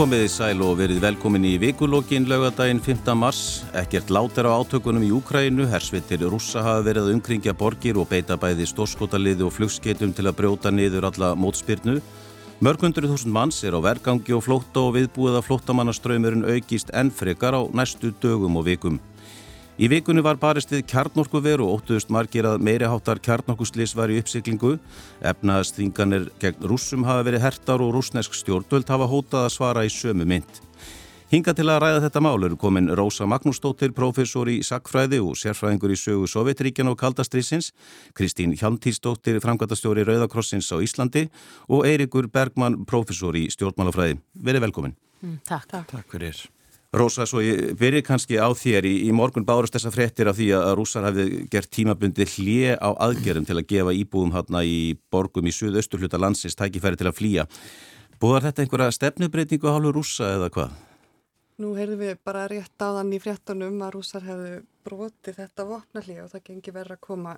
[0.00, 3.10] Komiði sæl og verið velkomin í vikulókin laugadaginn 5.
[3.20, 3.40] mars.
[3.76, 8.38] Ekkert láter á átökunum í Úkrænu, hersvittir rússa hafa verið að umkringja borgir og beita
[8.40, 11.98] bæði stórskotaliði og flugskeitum til að brjóta niður alla mótspyrnu.
[12.64, 17.60] Mörgundurinn þúsund manns er á vergangi og flótta og viðbúið að flóttamannaströymurinn aukist enn frekar
[17.60, 18.96] á næstu dögum og vikum.
[19.80, 24.74] Í vikunni var barist við kjarnorkuveru og óttuðust margir að meiriháttar kjarnorkuslis var í uppsiklingu.
[25.24, 30.28] Efnaðsþinganir gegn rússum hafa verið hertar og rúsnesk stjórnvöld hafa hótað að svara í sömu
[30.28, 30.60] mynd.
[31.32, 35.96] Hinga til að ræða þetta mál eru komin Rósa Magnúsdóttir, professor í sakfræði og sérfræðingur
[35.96, 37.72] í sögu Sovjetríkjan og Kaldastrýsins,
[38.12, 41.30] Kristín Hjantísdóttir, framkvæmtastjóri Rauðakrossins á Íslandi
[41.72, 44.20] og Eirikur Bergmann, professor í stjórnmálafræði.
[44.44, 44.98] Verið velkomin.
[45.24, 45.70] Mm, takk.
[45.72, 45.92] Takk.
[45.96, 46.50] Takk fyrir.
[46.90, 50.48] Rósa, svo ég byrji kannski á þér í, í morgun bárust þessa frettir af því
[50.58, 55.46] að rússar hafið gert tímabundi hlje á aðgerum til að gefa íbúum hérna í borgum
[55.46, 57.44] í suðaustur hluta landsins tækifæri til að flýja.
[58.18, 60.72] Búðar þetta einhverja stefnubreitingu á hálfur rússa eða hvað?
[61.62, 64.56] Nú heyrðum við bara rétt á þann í frettunum að rússar hefðu
[64.88, 67.36] brotið þetta vopnalli og það gengi verið að koma,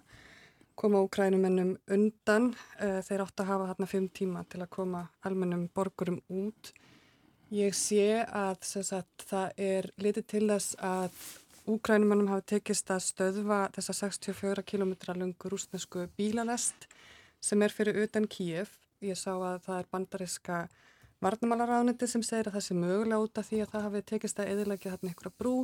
[0.80, 2.54] koma úkrænumennum undan.
[2.80, 6.72] Eh, þeir átt að hafa hérna fimm tíma til að koma almennum borgurum út
[7.52, 11.16] Ég sé að sagt, það er litið til þess að
[11.68, 16.86] úkrænumannum hafi tekist að stöðva þessa 64 km lungu rúsnesku bílalest
[17.44, 18.72] sem er fyrir utan Kíif.
[19.04, 20.62] Ég sá að það er bandariska
[21.20, 24.52] varnamálaráðniti sem segir að það sé mögulega út af því að það hafi tekist að
[24.54, 25.54] eðilegja þarna ykkur að brú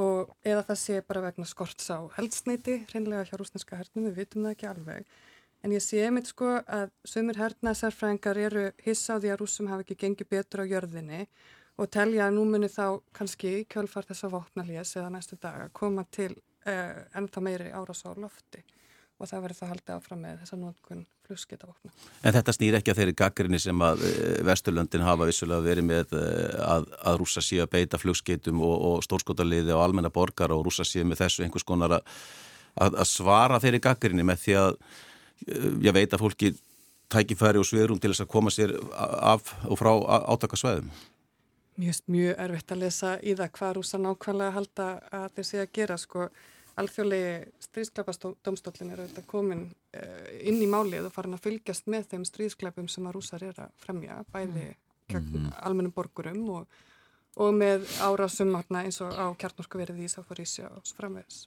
[0.00, 4.48] og eða það sé bara vegna skorts á heldsneiti, reynlega hjá rúsneska hernum, við vitum
[4.48, 5.12] það ekki alveg.
[5.60, 9.84] En ég sé mitt sko að sömur hernaðsarfrængar eru hissa á því að rúsum hafa
[9.84, 11.26] ekki gengið betur á jörðinni
[11.76, 15.74] og telja að nú muni þá kannski kjölfar þess að vopnalés eða næstu dag að
[15.76, 18.62] koma til uh, ennþá meiri árás á lofti
[19.20, 21.92] og það verður það haldið áfram með þessa nótkun flugskitavopna.
[22.24, 24.14] En þetta snýr ekki að þeirri gaggrinni sem að uh,
[24.48, 26.24] Vesturlöndin hafa vissulega verið með uh,
[26.70, 30.88] að, að rúsa síðan að beita flugskitum og, og stórskotaliði og almenna borgar og rúsa
[30.88, 32.10] síðan með þessu einhvers konar að,
[32.80, 35.09] að svara þeirri gaggrinni með því að Eh,
[35.46, 36.52] ég veit að fólki
[37.10, 39.90] tækifæri og sverum til þess að koma sér af og frá
[40.34, 40.90] átakasvæðum.
[41.80, 45.72] Mjög, mjög erfitt að lesa í það hvað rúsa nákvæmlega halda að þeir sé að
[45.78, 46.26] gera sko.
[46.80, 47.32] Alþjóðlegi
[47.66, 49.64] stríðsklæpastómstólin er auðvitað komin
[49.98, 53.58] uh, inn í málið og farin að fylgjast með þeim stríðsklæpum sem að rúsar er
[53.66, 55.50] að fremja, bæði mm -hmm.
[55.66, 56.78] almennum borgurum og,
[57.36, 61.46] og með árásum eins og á kjartnorsku verið í Sáfarísja og svo framvegs.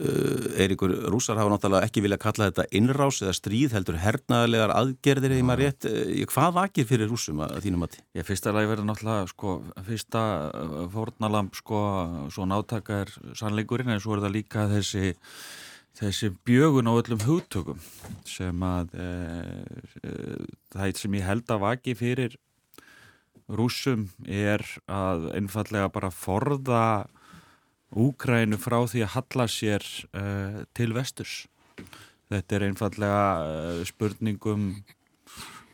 [0.00, 5.34] Uh, Eiríkur, rúsar hafa náttúrulega ekki vilja kalla þetta innrás eða stríð heldur hernaðlegar aðgerðir
[5.36, 8.04] eða maður rétt, uh, hvað vakir fyrir rúsum að þínum að því?
[8.16, 9.58] Ég fyrsta lagi verður náttúrulega sko,
[9.90, 11.82] fyrsta uh, fórnalamb sko,
[12.32, 15.12] svo nátaka er sannleikurinn en svo er það líka þessi
[15.98, 17.80] þessi bjögun á öllum hugtökum
[18.28, 19.08] sem að e,
[20.00, 20.12] e,
[20.72, 22.36] það sem ég held að vaki fyrir
[23.58, 26.84] rúsum er að einfallega bara forða
[27.92, 29.84] Úgrænu frá því að halla sér
[30.16, 31.42] uh, til vesturs.
[32.32, 34.70] Þetta er einfallega uh, spurningum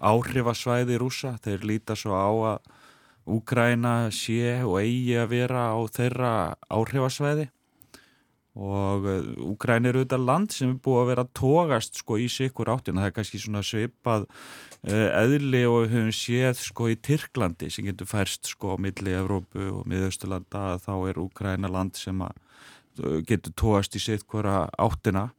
[0.03, 1.37] áhrifasvæði rúsa.
[1.44, 2.75] Þeir líta svo á að
[3.28, 6.33] Úgræna sé og eigi að vera á þeirra
[6.72, 7.50] áhrifasvæði
[8.59, 9.05] og
[9.53, 13.10] Úgræn er auðvitað land sem er búið að vera tógast sko í sikur áttin það
[13.10, 14.27] er kannski svona svipað
[14.87, 19.65] eðli og við höfum séð sko í Tyrklandi sem getur færst sko á milli Evrópu
[19.81, 22.39] og miðausturlanda þá er Úgræna land sem að,
[23.03, 25.31] uh, getur tógast í sikur áttina.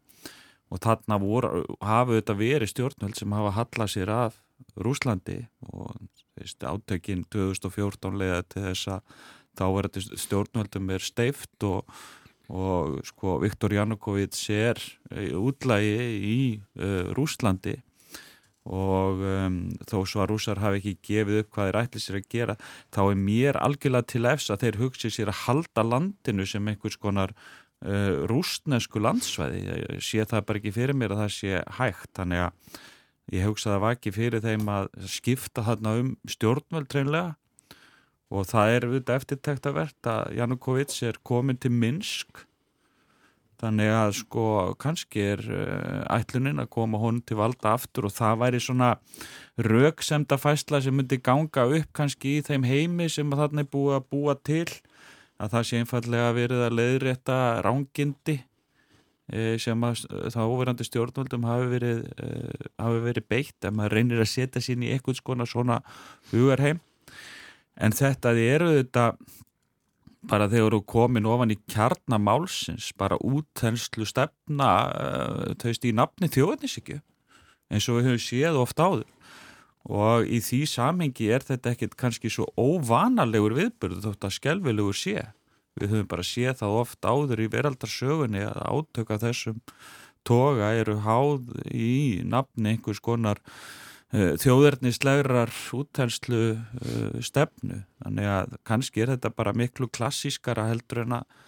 [0.69, 4.36] Og þarna voru, hafa auðvitað verið stjórnvöld sem hafa hallað sér af
[4.77, 5.95] Rúslandi og
[6.38, 9.15] átökinn 2014 leiða til þess að
[9.57, 11.89] þá verður stjórnvöldum er steift og
[12.50, 14.80] og sko Viktor Janukovic er
[15.13, 16.39] eh, útlægi í
[16.81, 17.75] uh, Rúslandi
[18.69, 19.56] og um,
[19.89, 22.56] þó svo að rúsar hafi ekki gefið upp hvað þeir ætli sér að gera
[22.94, 27.00] þá er mér algjörlega til efs að þeir hugsi sér að halda landinu sem einhvers
[27.01, 29.63] konar uh, rúsnesku landsvæði.
[29.66, 32.12] Ég sé það bara ekki fyrir mér að það sé hægt.
[32.19, 32.80] Þannig að
[33.36, 37.36] ég hugsa það var ekki fyrir þeim að skipta þarna um stjórnveld reynlega
[38.30, 42.45] og það er eftirtækt að verða Janukovic er komin til Minsk
[43.59, 44.45] þannig að sko
[44.79, 48.91] kannski er uh, ætlunin að koma honum til valda aftur og það væri svona
[49.59, 54.07] rauksemda fæsla sem myndi ganga upp kannski í þeim heimi sem þarna er búið að
[54.13, 54.67] búa til
[55.39, 58.38] að það sé einfallega verið að leiðrétta rángindi
[59.31, 64.23] eh, sem að það óverandi stjórnvöldum hafi verið, uh, hafi verið beitt að maður reynir
[64.23, 65.81] að setja sín í eitthvað svona
[66.31, 66.81] hugarheim.
[67.79, 69.13] En þetta eru þetta
[70.27, 77.00] bara þegar þú komin ofan í kjarnamálsins bara útþenslu stefna uh, þau stýr nafni þjóðnisíkju
[77.69, 79.10] eins og við höfum séð ofta áður.
[79.89, 85.30] Og í því samhengi er þetta ekkit kannski svo óvanalegur viðbörð þótt að skjálfilegur sé.
[85.80, 89.62] Við höfum bara séð það oft áður í veraldarsögunni að átöka þessum
[90.27, 93.39] toga eru háð í nafni einhvers konar
[94.09, 97.83] þjóðernislegrar útænslu uh, stefnu.
[98.01, 101.45] Þannig að kannski er þetta bara miklu klassískara heldur en að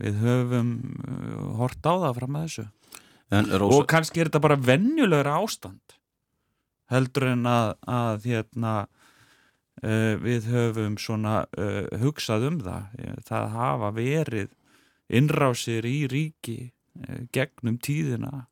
[0.00, 0.72] við höfum
[1.06, 2.66] uh, hort á það fram að þessu.
[3.30, 3.70] Rósa...
[3.76, 5.94] og kannski er þetta bara vennjulegra ástand
[6.90, 8.74] heldur en að, að hérna,
[9.84, 12.90] uh, við höfum svona uh, hugsað um það.
[13.28, 14.50] Það hafa verið
[15.10, 18.49] innrásir í ríki uh, gegnum tíðina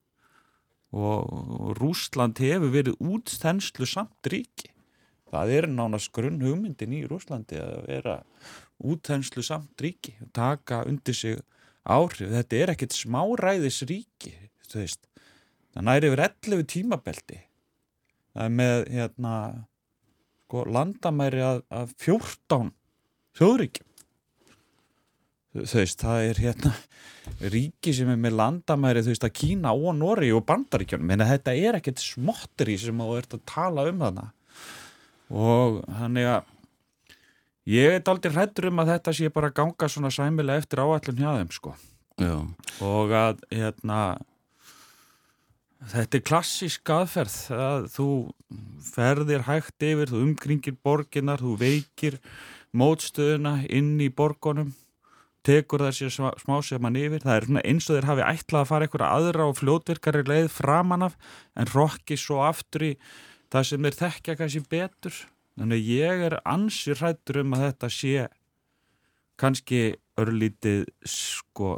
[0.96, 4.72] og, Rúsland hefur verið útstenslu samt ríki.
[5.28, 8.18] Það er nánast grunn hugmyndin í Rúslandi að vera
[8.80, 11.40] útþenslu samt ríki og taka undir sig
[11.84, 12.30] áhrif.
[12.32, 14.32] Þetta er ekkert smáræðis ríki
[14.68, 17.38] það næri yfir 11 tímabeldi
[18.38, 19.34] er með hérna,
[20.46, 22.72] sko, landamæri að, að 14
[23.38, 23.87] þjóðríkjum
[25.56, 26.74] þú veist, það er hérna
[27.54, 31.54] ríki sem er með landamæri þú veist að Kína og Nóri og Bandaríkjum en þetta
[31.56, 34.30] er ekkert smottri sem þú ert að tala um þarna.
[35.28, 36.54] Og hann er að
[37.68, 41.30] ég er aldrei hrættur um að þetta sé bara ganga svona sæmilega eftir áallun hjá
[41.36, 41.76] þeim sko.
[42.18, 42.34] Já.
[42.82, 44.18] og að hérna
[45.78, 48.06] Þetta er klassísk aðferð að þú
[48.82, 52.16] ferðir hægt yfir, þú umkringir borginnar, þú veikir
[52.74, 54.72] mótstöðuna inn í borgunum,
[55.48, 57.24] tekur þessi smá sem mann yfir.
[57.24, 61.16] Það er eins og þeir hafi ætlað að fara einhverja aðra og fljótvirkari leið framanaf
[61.56, 62.92] en rokki svo aftur í
[63.52, 65.22] það sem þeir þekkja kannski betur.
[65.58, 68.28] Þannig ég er ansið hrættur um að þetta sé
[69.38, 69.82] kannski
[70.18, 71.74] örlítið sko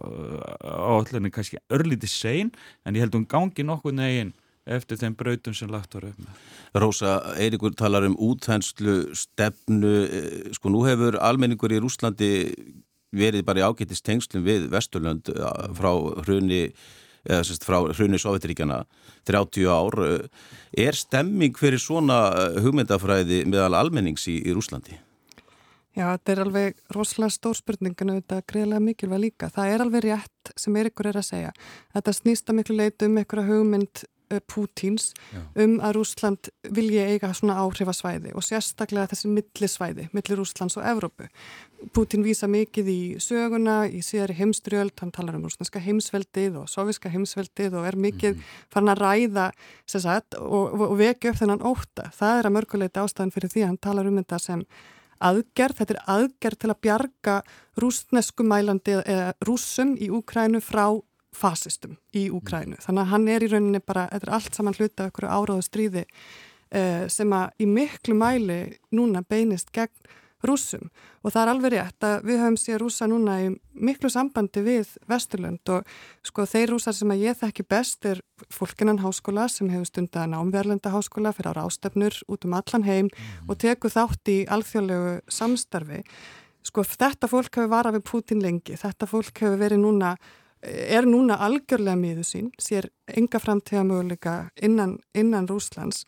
[0.64, 2.52] áallinni kannski örlítið sein
[2.84, 4.32] en ég held um gangi nokkuð negin
[4.70, 6.44] eftir þeim brautum sem lagt var upp með.
[6.82, 12.30] Rósa, Eirikur talar um útþenslu stefnu, eh, sko nú hefur almenningur í Rúslandi
[13.16, 15.92] verið bara í ágættist tengslum við Vesturlönd eh, frá
[16.24, 16.64] hrunni
[17.26, 18.84] eða sérst frá hrunni Sovjetiríkjana
[19.28, 19.98] 30 ár.
[20.72, 22.22] Er stemming fyrir svona
[22.64, 24.96] hugmyndafræði meðal almennings í, í Rúslandi?
[25.90, 29.50] Já, þetta er alveg rosalega stór spurningin og þetta er greiðlega mikilvæg líka.
[29.50, 31.50] Það er alveg rétt sem Eirikur er að segja.
[31.96, 35.42] Þetta snýsta miklu leit um einhverja hugmynd uh, Pútins Já.
[35.64, 41.26] um að Rúsland vilja eiga svona áhrifasvæði og sérstaklega þessi millisvæði, millir Rúslands og Evrópu.
[41.96, 47.08] Pútin vísa mikið í söguna, í síðari heimstrjöld, hann talar um rúslandska heimsveldið og soviska
[47.08, 49.50] heimsveldið og er mikið mm farin að ræða
[49.86, 52.08] sagt, og, og, vekja upp þennan óta.
[52.14, 54.64] Það er að mörguleita ástæðan fyrir því að hann talar um þetta sem
[55.20, 57.36] aðgerð, þetta er aðgerð til að bjarga
[57.80, 60.86] rúsnesku mælandi eða rúsum í Úkrænu frá
[61.36, 62.76] fasistum í Úkrænu.
[62.76, 62.84] Mm.
[62.84, 65.66] Þannig að hann er í rauninni bara, þetta er allt saman hluta af einhverju áráðu
[65.66, 66.06] stríði
[66.70, 68.62] eh, sem að í miklu mæli
[68.94, 70.16] núna beinist gegn
[70.46, 70.88] rúsum
[71.20, 74.94] og það er alveg rétt að við höfum séð rúsa núna í miklu sambandi við
[75.10, 75.88] Vesturlund og
[76.26, 80.92] sko þeir rúsar sem að ég þekki best er fólkinan háskóla sem hefur stundan ámverlenda
[80.94, 83.50] háskóla fyrir ára ástöfnur út um allan heim mm.
[83.52, 86.02] og teku þátt í alþjóðlegu samstarfi
[86.64, 90.14] sko þetta fólk hefur varað við Putin lengi, þetta fólk hefur verið núna
[90.62, 96.04] er núna algjörlega miður sín, sér enga framtíða möguleika innan, innan Rúslands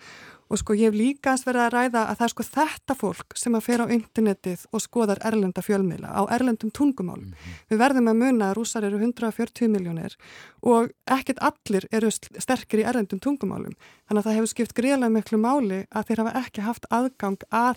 [0.52, 3.54] Og sko ég hef líkast verið að ræða að það er sko þetta fólk sem
[3.56, 7.30] að fer á internetið og skoðar erlenda fjölmiðla á erlendum tungumálum.
[7.30, 7.62] Mm -hmm.
[7.70, 10.16] Við verðum að muna að rúsar eru 140 miljónir
[10.60, 13.74] og ekkert allir eru sterkir í erlendum tungumálum.
[14.06, 17.76] Þannig að það hefur skipt greiðlega miklu máli að þeir hafa ekki haft aðgang að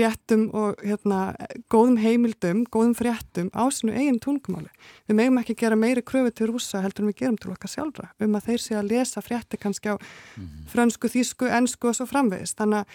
[0.00, 1.34] réttum og hérna,
[1.72, 4.70] góðum heimildum, góðum fréttum á sinu eigin tungumáli.
[5.08, 8.10] Við megum ekki gera meiri kröfu til rúsa heldur en við gerum til okkar sjálfra
[8.22, 10.66] um að þeir sé að lesa frétti kannski á -hmm.
[10.72, 12.58] frönsku, þísku, ennsku og svo framvegist.
[12.58, 12.86] Þannig að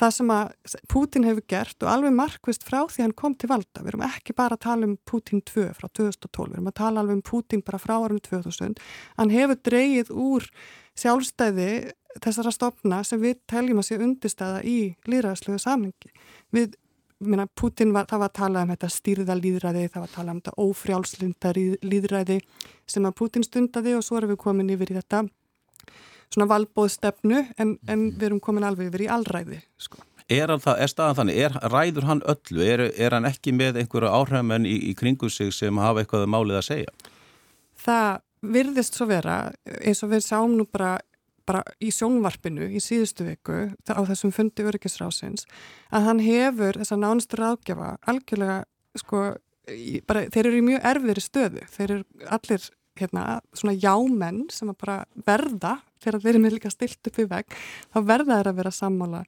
[0.00, 0.52] það sem að
[0.88, 4.36] Putin hefur gert og alveg markvist frá því hann kom til valda, við erum ekki
[4.36, 7.64] bara að tala um Putin 2 frá 2012, við erum að tala alveg um Putin
[7.66, 8.78] bara frá árunni 2000,
[9.18, 10.46] hann hefur dreyið úr
[11.00, 11.70] sjálfstæði
[12.18, 16.12] þessara stopna sem við teljum að sé undistæða í líðræðslegu samengi
[16.54, 16.74] við,
[17.22, 20.34] minna, Putin var, það var að tala um þetta stýrða líðræði, það var að tala
[20.34, 21.52] um þetta ófrjálslinda
[21.86, 22.38] líðræði
[22.90, 25.24] sem að Putin stundaði og svo erum við komin yfir í þetta
[26.30, 30.02] svona valbóðstefnu en, en við erum komin alveg yfir í allræði sko.
[30.30, 34.12] Er, það, er staðan þannig, er, ræður hann öllu, er, er hann ekki með einhverju
[34.14, 36.92] áhrifamenn í, í kringu sig sem hafa eitthvað um málið að segja?
[37.82, 38.20] Það
[38.54, 39.40] virðist svo vera,
[39.82, 41.00] eins og við sáum nú bara
[41.50, 45.46] bara í sjónvarpinu í síðustu viku á þessum fundi öryggisrásins
[45.90, 48.62] að hann hefur þessa nánustur ágjafa algjörlega
[48.98, 49.24] sko
[50.08, 51.64] bara, þeir eru í mjög erfiðri stöðu.
[51.74, 52.66] Þeir eru allir
[53.00, 53.24] hérna,
[53.56, 57.56] svona jámenn sem að bara verða þegar þeir eru með líka stilt upp í vegg
[57.92, 59.22] þá verða þeir að vera sammála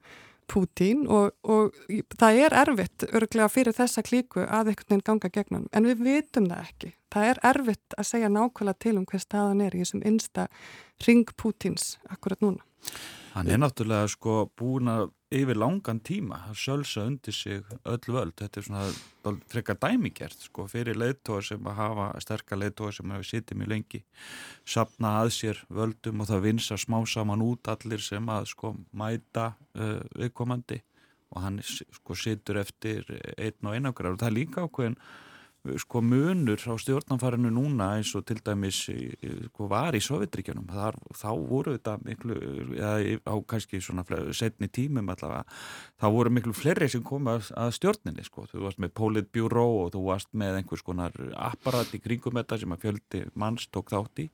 [0.49, 1.75] Pútín og, og
[2.19, 6.49] það er erfitt örglega fyrir þessa klíku að einhvern veginn ganga gegnum en við vitum
[6.51, 6.93] það ekki.
[7.13, 10.47] Það er erfitt að segja nákvæmlega til um hver staðan er í þessum einsta
[11.07, 12.63] ring Pútins akkurat núna.
[13.33, 18.35] Hann er náttúrulega sko búin að yfir langan tíma að sölsa undir sig öll völd.
[18.39, 23.29] Þetta er svona frekar dæmigert sko fyrir leittóa sem að hafa sterkar leittóa sem hefur
[23.29, 24.01] sittið mjög lengi
[24.75, 29.53] sapna að sér völdum og það vinsa smá saman út allir sem að sko mæta
[29.79, 30.81] uh, viðkomandi
[31.33, 34.99] og hann sko sittur eftir einn og einakrar og það er líka ákveðin
[35.79, 41.77] sko munur á stjórnanfarinu núna eins og til dæmis sko, var í Sovjetríkjunum þá voru
[41.77, 42.35] þetta miklu
[42.75, 44.03] eða á kannski svona
[44.35, 45.45] setni tímum allavega,
[46.01, 48.47] þá voru miklu fleiri sem komi að, að stjórninni sko.
[48.51, 52.75] Þú varst með Politbjöró og þú varst með einhvers konar apparat í kringum þetta sem
[52.75, 54.27] að fjöldi manns tók þátt í.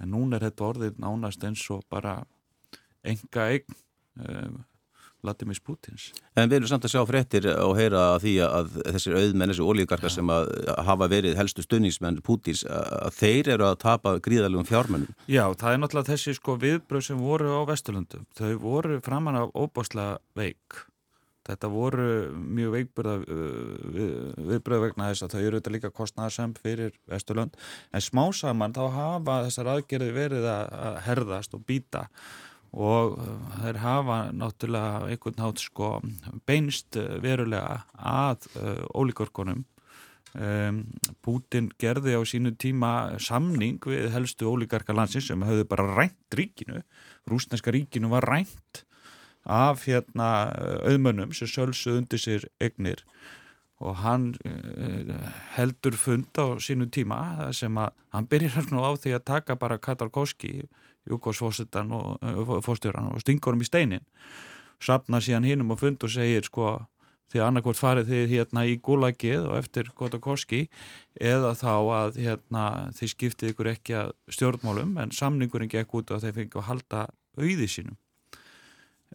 [0.00, 2.22] En núna er þetta orðið nánast eins og bara
[3.06, 3.76] enga eign
[4.24, 4.64] um,
[5.24, 6.10] Vladimir Putins.
[6.36, 10.12] En við erum samt að sjá fréttir og heyra því að þessir auðmenn, þessi ólíkarkar
[10.12, 10.50] sem að
[10.86, 15.14] hafa verið helstu stunningsmenn Putins, að þeir eru að tapa gríðalegum fjármennum.
[15.30, 18.26] Já, það er náttúrulega þessi sko viðbröð sem voru á Vesturlundum.
[18.36, 20.84] Þau voru framann af óbáslega veik.
[21.46, 26.96] Þetta voru mjög veikburða uh, viðbröð vegna þess að þau eru þetta líka kostnæðasemp fyrir
[27.06, 27.54] Vesturlund.
[27.94, 32.45] En smá saman þá hafa þessar aðgerði verið að herðast og býta og
[32.76, 35.90] uh, þeir hafa náttúrulega einhvern nátt sko
[36.48, 39.64] beinst uh, verulega að uh, ólíkorkonum
[40.36, 40.82] um,
[41.24, 46.82] Putin gerði á sínu tíma samning við helstu ólíkarka landsins sem höfðu bara rænt ríkinu.
[47.30, 48.84] Rúsneska ríkinu var rænt
[49.46, 50.50] af hérna
[50.84, 53.04] auðmönnum sem sölsuð undir sér egnir
[53.80, 59.16] og hann uh, heldur fund á sínu tíma sem að hann byrjar nú á því
[59.16, 60.66] að taka bara Katarkovski
[61.10, 64.06] Júkosfósittan og uh, fórstjóran og stingur hann í steinin
[64.82, 66.76] sapna síðan hinnum og fund og segir sko
[67.32, 70.66] því að annarkvort farið þið hérna í gulagið og eftir Kotokoski
[71.18, 72.64] eða þá að hérna
[72.96, 77.06] þið skiptið ykkur ekki að stjórnmálum en samningurinn gekk út og þeir fengið að halda
[77.36, 77.98] auði sínum.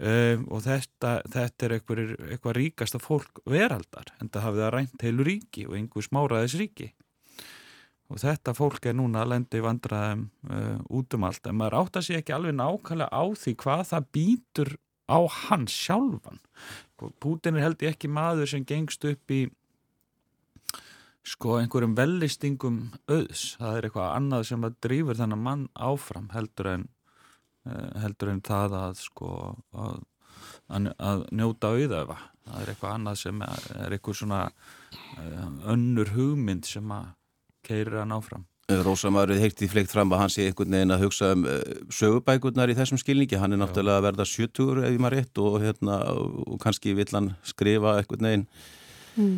[0.02, 5.26] Um, og þetta, þetta er eitthvað ríkasta fólk veraldar en það hafið að rænt heilu
[5.28, 6.88] ríki og einhver smáraðis ríki
[8.12, 11.48] og þetta fólk er núna að lendi vandraðum uh, út um allt.
[11.48, 14.74] En maður átt að sé ekki alveg nákvæmlega á því hvað það býtur
[15.08, 16.42] á hans sjálfan.
[17.24, 19.46] Pútin er held ég ekki maður sem gengst upp í
[21.28, 22.80] sko einhverjum vellistingum
[23.12, 26.88] auðs, það er eitthvað annað sem að drýfur þennan mann áfram heldur en
[27.70, 29.32] uh, heldur en það að sko
[29.78, 30.00] að,
[30.98, 36.66] að njóta auðöfa það er eitthvað annað sem er, er eitthvað svona uh, önnur hugmynd
[36.70, 37.12] sem að
[37.72, 38.46] keirir hann áfram.
[38.72, 41.58] Rósamarið heitti fleikt fram að hann sé einhvern veginn að hugsa um uh,
[41.92, 45.58] sögubækurnar í þessum skilningi, hann er náttúrulega að verða 70 ef ég maður rétt og,
[45.64, 45.98] hérna,
[46.46, 48.48] og kannski vill hann skrifa einhvern veginn
[49.18, 49.38] mm.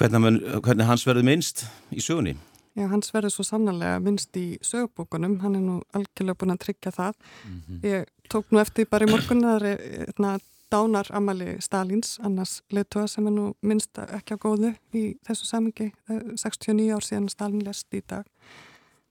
[0.00, 2.34] hvernig, hvernig hans verður minnst í sögunni.
[2.78, 6.94] Já, hans verður svo sannarlega minnst í sögubókunum, hann er nú algjörlega búin að tryggja
[6.94, 7.16] það.
[7.44, 7.80] Mm -hmm.
[7.90, 10.38] Ég tók nú eftir bara í morgun að er hérna,
[10.72, 15.90] dánar Amali Stalins, annars leðtöða sem er nú minnst ekki á góðu í þessu samingi,
[16.08, 18.26] 69 ár síðan Stalin lest í dag.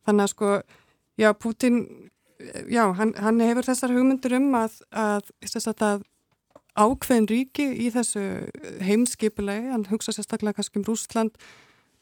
[0.07, 0.51] Þannig að sko,
[1.19, 1.81] já, Putin,
[2.71, 5.33] já, hann, hann hefur þessar hugmyndur um að, að,
[5.75, 6.05] að
[6.77, 8.23] ákveðin ríki í þessu
[8.85, 11.37] heimskipulegi, hann hugsa sérstaklega kannski um Rúsland,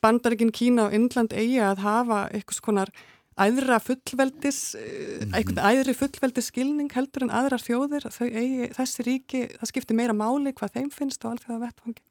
[0.04, 2.92] Bandaríkin, Kína og Indland eigi að hafa eitthvað skonar
[3.36, 5.36] æðra fullveldis mm -hmm.
[5.36, 10.54] einhvern æðri fullveldis skilning heldur en aðrar þjóðir eigi, þessi ríki, það skiptir meira máli
[10.54, 12.04] hvað þeim finnst á allþjóða vettfangi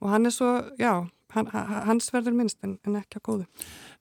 [0.00, 3.46] og hann er svo, já hans verður minnst en, en ekki á góðu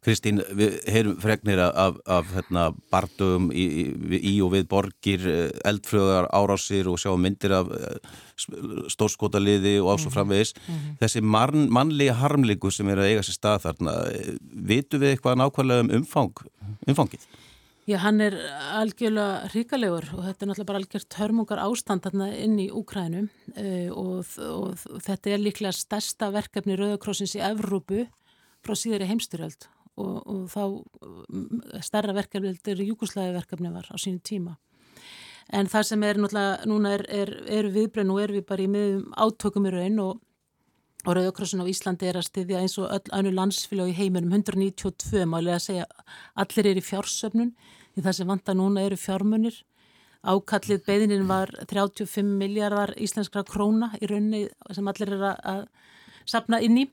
[0.06, 5.50] Kristín, við heyrum fregnir af, af hérna, bardugum í, í, í og við borgir, eh,
[5.68, 7.98] eldfröðar, árásir og sjáum myndir af eh,
[8.94, 10.14] stórskotaliði og ásvo mhm.
[10.14, 10.54] framvegis.
[10.60, 11.00] Mm -hmm.
[11.02, 14.38] Þessi man, mannlega harmleiku sem er að eiga sér stað þarna, eh,
[14.72, 16.46] vitu við eitthvað nákvæmlega um umfang,
[16.88, 17.28] umfangið?
[17.88, 18.34] Já, hann er
[18.76, 23.92] algjörlega ríkalegur og þetta er náttúrulega bara algjört hörmungar ástand þarna inn í Úkrænum uh,
[23.96, 28.04] og, og, og þetta er líklega stærsta verkefni Rauðakrossins í Evrópu
[28.68, 33.96] frá síðari heimstyrjöld og, og þá mm, starra verkefni, þetta er júkuslæði verkefni var á
[33.96, 34.58] sínu tíma.
[35.56, 38.70] En það sem er náttúrulega, núna er, er, er viðbrenn og er við bara í
[38.72, 40.20] miðum átökum í raun og,
[41.08, 45.24] og Rauðakrossin á Íslandi er að styðja eins og öll annu landsfélag í heiminum 192
[45.24, 45.90] málega að segja
[46.44, 47.56] allir er í fjársöfnun
[47.98, 49.58] því það sem vanta núna eru fjármunir.
[50.28, 54.44] Ákallið beðinin var 35 miljardar íslenskra króna í raunni
[54.76, 55.66] sem allir er að,
[56.28, 56.88] sapna inn í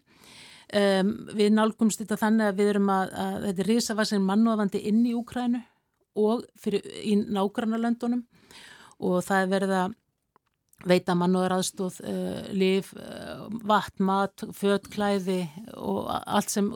[0.75, 5.03] Um, við nálgumst þetta þannig að við erum að, að þetta er risavasin mannúafandi inn
[5.07, 5.61] í Úkrænu
[6.19, 8.25] og fyrir, í nágranna löndunum
[9.05, 9.95] og það er verið að
[10.89, 15.45] veita mannúðaraðstóð, uh, eh, liv, uh, vatn, mat, född, klæði
[15.77, 16.73] og allt sem,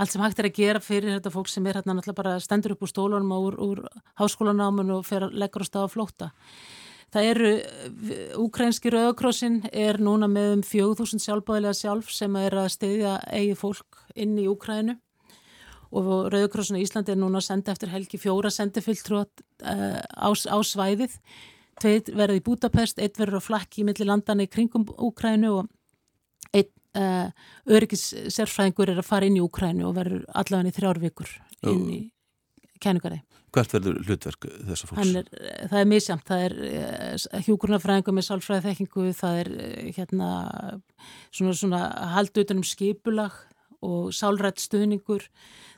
[0.00, 2.74] allt sem hægt er að gera fyrir þetta fólk sem er hérna náttúrulega bara stendur
[2.74, 3.82] upp úr stólunum og úr, úr
[4.20, 6.30] háskólanámun og fer að leggja á stað á flóta.
[7.10, 7.52] Það eru,
[8.38, 14.04] Ukrænski Rauðakrossin er núna með um 4000 sjálfbáðilega sjálf sem er að stiðja eigi fólk
[14.14, 14.94] inn í Ukrænu
[15.90, 19.26] og Rauðakrossin í Íslandi er núna að senda eftir helgi fjóra sendifiltrú uh,
[19.66, 21.18] á, á svæðið
[21.80, 25.70] Tveit verður í Budapest, eitt verður á flakki í milli landana í kringum Úkrænu og
[26.52, 27.28] einn uh,
[27.70, 31.34] öryggis sérfræðingur er að fara inn í Úkrænu og verður allavega í þrjárvíkur
[31.70, 32.00] inn í
[32.80, 33.22] kænugarði.
[33.50, 35.14] Hvert verður hlutverk þessar fólks?
[35.18, 35.30] Er,
[35.72, 40.28] það er misjamt, það er uh, hjúkurnafræðingu með sálfræði þekkingu, það er uh, hérna
[41.34, 41.82] svona, svona
[42.14, 43.34] haldutunum skipulag
[43.80, 45.24] og sálrætt stuðningur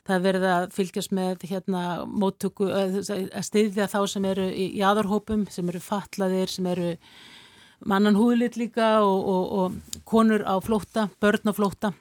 [0.07, 5.69] það verða að fylgjast með hérna móttöku, að stiðja þá sem eru í jæðarhópum sem
[5.71, 6.89] eru fatlaðir, sem eru
[7.89, 11.93] mannan húðlit líka og, og, og konur á flótta, börn á flótta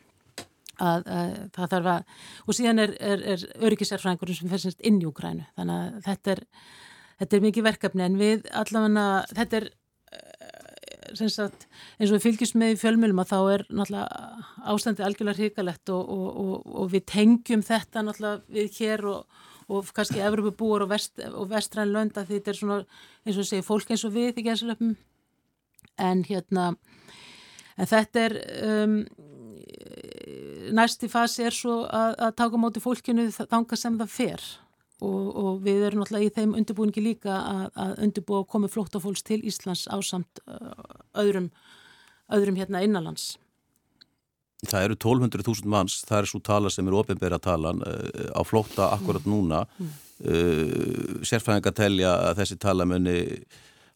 [0.82, 5.06] að, að það þarf að og síðan er, er, er öryggisærfræðingur sem fyrst inn í
[5.08, 6.42] Úgrænu þannig að þetta er,
[7.22, 8.06] þetta er mikið verkefni.
[8.06, 9.70] En við allavega, þetta er
[11.12, 11.66] sagt,
[11.98, 16.12] eins og við fylgjum með í fjölmjölum að þá er náttúrulega ástandi algjörlega hrikalegt og,
[16.16, 21.20] og, og, og við tengjum þetta náttúrulega við hér og kannski Evropa búar og vest,
[21.50, 22.78] vestræn lönda því þetta er svona
[23.26, 24.96] eins og segir fólk eins og við í gæðslöfum
[25.98, 26.72] en hérna
[27.76, 28.38] en þetta er
[28.68, 28.96] um,
[30.72, 34.44] næsti fasi er svo að, að taka móti fólkinu þanga sem það fer
[35.02, 39.24] og, og við erum náttúrulega í þeim undirbúingi líka að, að undirbúa að komi flóttafólks
[39.26, 40.74] til Íslands á samt uh,
[41.18, 41.50] öðrum,
[42.32, 43.32] öðrum hérna innanlands.
[44.62, 48.92] Það eru 1200.000 manns, það er svo tala sem er ofinbæra talan uh, á flótta
[48.94, 49.34] akkurat mm.
[49.34, 49.64] núna.
[49.78, 49.92] Mm.
[50.22, 53.18] Uh, Sérfæðingar telja að þessi tala muni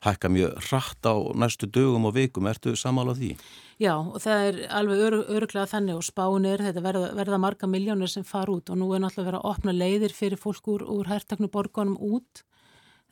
[0.05, 2.47] hækka mjög hratt á næstu dögum og vikum.
[2.47, 3.37] Ertu samála því?
[3.77, 8.09] Já og það er alveg ör, öruglega þannig og spánir þetta verða, verða marga miljónir
[8.09, 11.11] sem far út og nú er náttúrulega verið að opna leiðir fyrir fólk úr, úr
[11.11, 12.41] herrtaknu borgunum út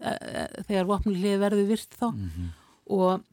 [0.00, 2.48] e, e, þegar vopnulegi verði virt þá mm -hmm.
[2.96, 3.26] og,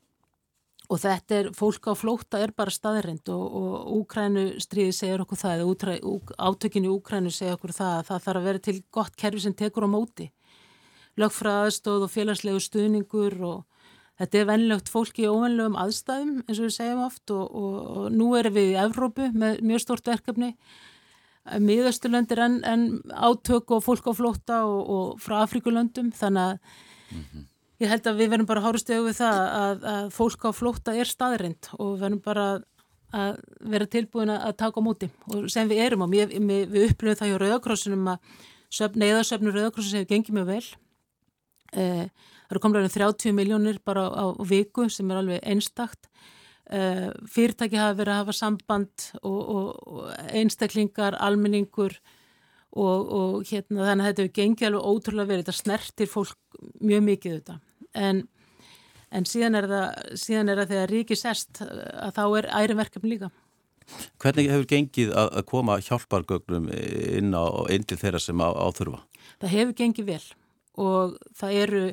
[0.89, 5.39] og þetta er, fólk á flóta er bara staðrind og, og Úkrænu stríði segir okkur
[5.39, 9.39] það eða átökinu Úkrænu segir okkur það að það þarf að vera til gott kerfi
[9.39, 10.31] sem tekur á móti
[11.19, 13.59] lögfræðastóð og félagslegu stuðningur og
[14.21, 18.03] Þetta er vennlegt fólki í óvennlegum aðstæðum eins og við segjum oft og, og, og
[18.13, 20.51] nú erum við í Evrópu með mjög stort verkefni.
[21.57, 27.23] Miðasturlöndir en, en átök og fólk á flótta og, og frá Afrikulöndum þannig að mm
[27.23, 27.47] -hmm.
[27.81, 30.51] ég held að við verðum bara að hára stegu við það að, að fólk á
[30.53, 32.61] flótta er staðrind og verðum bara
[33.11, 36.37] að vera tilbúin að taka á móti og sem við erum og við,
[36.69, 40.65] við upplifum það hjá Rauðakrossunum að neyðasöfnur Rauðakrossun hefur gengið mjög vel
[41.71, 46.09] Það eru komlega 30 miljónir bara á, á viku sem er alveg einstakt.
[46.71, 51.97] Uh, fyrirtæki hafa verið að hafa samband og, og, og einstaklingar, almenningur
[52.71, 55.45] og, og hérna þannig að þetta hefur gengið alveg ótrúlega verið.
[55.45, 57.57] Þetta snertir fólk mjög mikið þetta.
[58.07, 58.21] En,
[59.11, 63.31] en síðan er það, síðan er það þegar ríki sest að þá er æriverkefni líka.
[64.21, 69.01] Hvernig hefur gengið að, að koma hjálpargögnum inn, á, inn til þeirra sem á, áþurfa?
[69.41, 70.23] Það hefur gengið vel
[70.79, 71.85] og það eru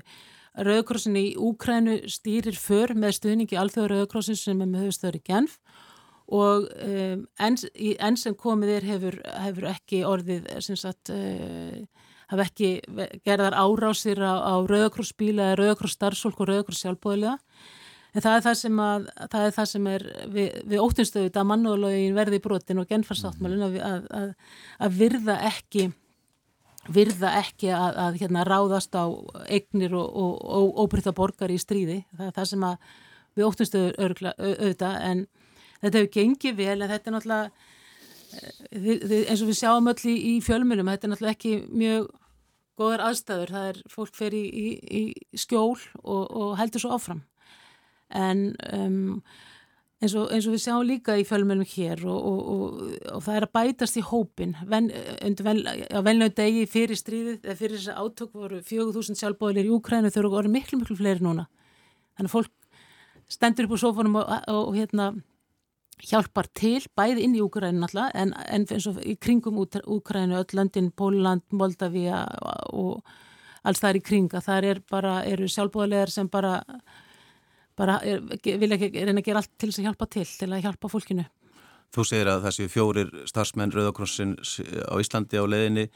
[0.58, 5.58] Rauðkrossin í Úkrænu stýrir för með stuðningi alþjóða Rauðkrossin sem er með höfustöður í Genf
[6.28, 7.58] og um, enn
[8.04, 11.78] en sem komið er hefur, hefur ekki orðið sem sagt uh,
[12.28, 12.72] hafa ekki
[13.24, 17.38] gerðar árásir á, á Rauðkrossbíla eða Rauðkross-starfsólk og Rauðkross-sjálfbóðilega
[18.12, 21.48] en það er það sem, að, það er, það sem er við, við óttinstöðut að
[21.52, 23.80] mannúðalögin verði í brotin og genfarsáttmálin að,
[24.18, 24.28] að,
[24.84, 25.88] að virða ekki
[26.92, 29.04] virða ekki að, að hérna, ráðast á
[29.48, 32.02] eignir og, óbrytta borgar í stríði.
[32.16, 32.68] Það er það sem
[33.38, 35.26] við óttumstu auðvitað en
[35.82, 37.50] þetta hefur gengið vel en þetta er náttúrulega
[38.72, 42.08] eh, eins og við sjáum öll í, í fjölmunum þetta er náttúrulega ekki mjög
[42.78, 43.54] góðar aðstæður.
[43.56, 44.68] Það er fólk fer í, í,
[45.00, 45.02] í
[45.38, 47.24] skjól og, og heldur svo áfram
[48.08, 49.20] en um,
[49.98, 52.42] eins og, eins og við sjáum líka í fjölmjölum hér og, og,
[53.10, 54.90] og, það er að bætast í hópin ven,
[55.42, 59.74] ven, á velnöðu degi fyrir stríðið eða fyrir þess að átök voru 4000 sjálfbóðilir í
[59.74, 61.48] Úkrænu þau eru miklu miklu fleiri núna.
[62.18, 62.54] Þannig að fólk
[63.28, 65.10] stendur upp á sofunum og hérna
[65.98, 70.54] hjálpar til, bæði inn í Úkrænu náttúrulega en, en eins og í kringum Úkrænu, öll
[70.54, 72.22] landin, Póland, Moldavia
[72.70, 73.02] og
[73.66, 76.60] alls það er í kringa, það er bara, eru sjálfbóðilegar sem bara
[77.78, 80.64] bara er, vil ekki reyna að gera allt til þess að hjálpa til, til að
[80.66, 81.26] hjálpa fólkinu.
[81.88, 85.86] Þú segir að þessi fjórir starfsmenn Rauðakrossin á Íslandi á leðinni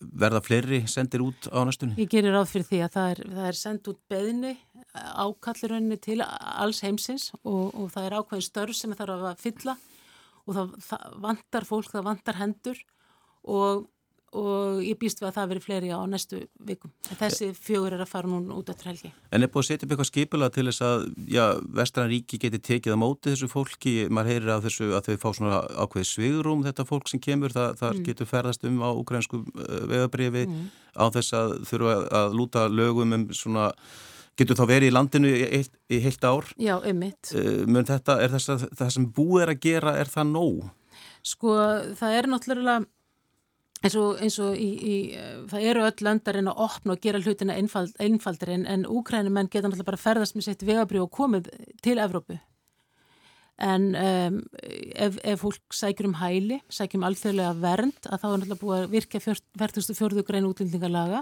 [0.00, 1.98] verða fleiri sendir út á næstunni?
[2.00, 4.54] Ég gerir ráð fyrir því að það er, það er sendt út beðinni
[4.96, 9.76] ákallurunni til alls heimsins og, og það er ákveðin störf sem það þarf að fylla
[10.46, 12.82] og það, það vantar fólk, það vantar hendur
[13.44, 13.84] og
[14.36, 16.92] og ég býst við að það veri fleiri á næstu vikum.
[17.18, 19.10] Þessi fjögur er að fara nú út eftir helgi.
[19.34, 21.44] En er búið að setja upp eitthvað skipula til þess að já,
[21.80, 23.94] Vestran ríki geti tekið á móti þessu fólki?
[24.12, 27.74] Man heyrir af þessu að þau fá svona ákveði svigurum þetta fólk sem kemur, það,
[27.82, 28.04] það mm.
[28.10, 30.70] getur ferðast um á ukrainsku eh, vegabriði mm.
[30.94, 33.72] á þess að þurfa að lúta lögum um svona
[34.38, 36.46] Getur þá verið í landinu í heilt, í heilt ár?
[36.56, 37.32] Já, ummitt.
[37.36, 40.62] Eh, þetta, er þess að það sem búið er að gera, er það nóg?
[41.28, 41.56] Sko,
[41.98, 42.86] það er náttúrulega
[43.80, 44.94] eins og, eins og í, í,
[45.50, 49.68] það eru öll löndarinn að opna og gera hlutina einfald, einfaldir en, en úkrænumenn geta
[49.68, 51.50] náttúrulega bara ferðast með sitt vegabrí og komið
[51.84, 52.38] til Evrópu.
[53.60, 54.40] En um,
[54.96, 58.94] ef, ef fólk sækjur um hæli, sækjum alþjóðlega vernd að þá er náttúrulega búið að
[58.94, 61.20] virka verðustu fjörðu græn útlendingalaga.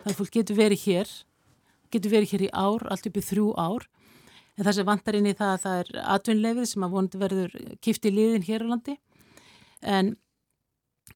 [0.00, 1.12] Þannig að fólk getur verið hér
[1.92, 3.86] getur verið hér í ár, allt upp í þrjú ár.
[4.56, 7.56] En það sem vantar inn í það að það er atvinnleifið sem að vonandi verður
[7.84, 8.96] kipt í liðin hér á landi.
[9.84, 10.14] En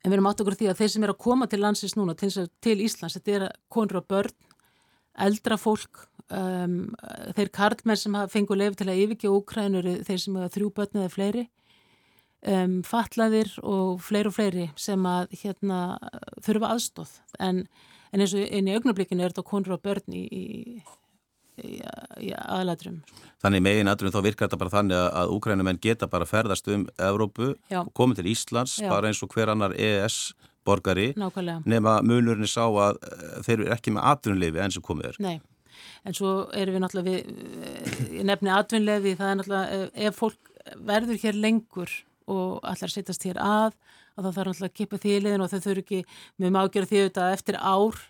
[0.00, 2.14] En við erum átt okkur því að þeir sem er að koma til landsins núna,
[2.16, 2.30] til,
[2.64, 4.36] til Íslands, þetta er konur og börn,
[5.20, 6.76] eldra fólk, um,
[7.36, 11.12] þeir karlmenn sem fengur leif til að yfirgeða Úkrænur, þeir sem hafa þrjú börn eða
[11.12, 11.44] fleiri,
[12.48, 15.82] um, fatlaðir og fleiri og fleiri sem að hérna,
[16.46, 17.12] þurfa aðstóð.
[17.36, 17.66] En,
[18.14, 20.80] en eins og í augnablikinu er þetta konur og börn í, í
[21.64, 23.00] í, aðladrum.
[23.42, 27.54] Þannig megin aðrum þá virkar þetta bara þannig að úkrænumenn geta bara ferðast um Evrópu
[27.76, 28.88] og komið til Íslands Já.
[28.92, 30.32] bara eins og hver annar EES
[30.66, 31.62] borgari Nákvæmlega.
[31.64, 35.18] nema munurinn sá að eh, þeir eru ekki með atvinnleifi enn sem komið er.
[35.24, 35.40] Nei,
[36.04, 40.52] en svo erum við náttúrulega við, eh, nefni atvinnleifi það er náttúrulega eh, ef fólk
[40.76, 41.96] verður hér lengur
[42.30, 43.74] og allar setjast hér að
[44.16, 46.00] og þá þarf náttúrulega að kipa því í liðin og þau þurfu ekki
[46.42, 48.02] með mágjörð því auðvitað eftir ár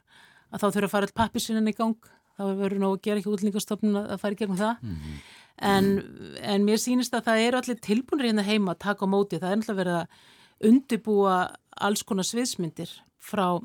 [0.51, 2.11] að þá þurfa að fara all pappisvinnan í gang
[2.41, 4.83] þá verður nú að gera ekki útlendingastofnun að fara í gegnum það.
[4.83, 5.21] Mm -hmm.
[5.71, 5.91] en,
[6.55, 9.41] en mér sýnist að það eru allir tilbúinir hérna heima að taka á móti.
[9.41, 10.07] Það er náttúrulega verið að
[10.71, 11.37] undibúa
[11.81, 13.61] alls konar sviðsmyndir frá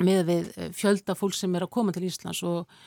[0.00, 2.80] með við eh, fjölda fólk sem er að koma til Íslands og,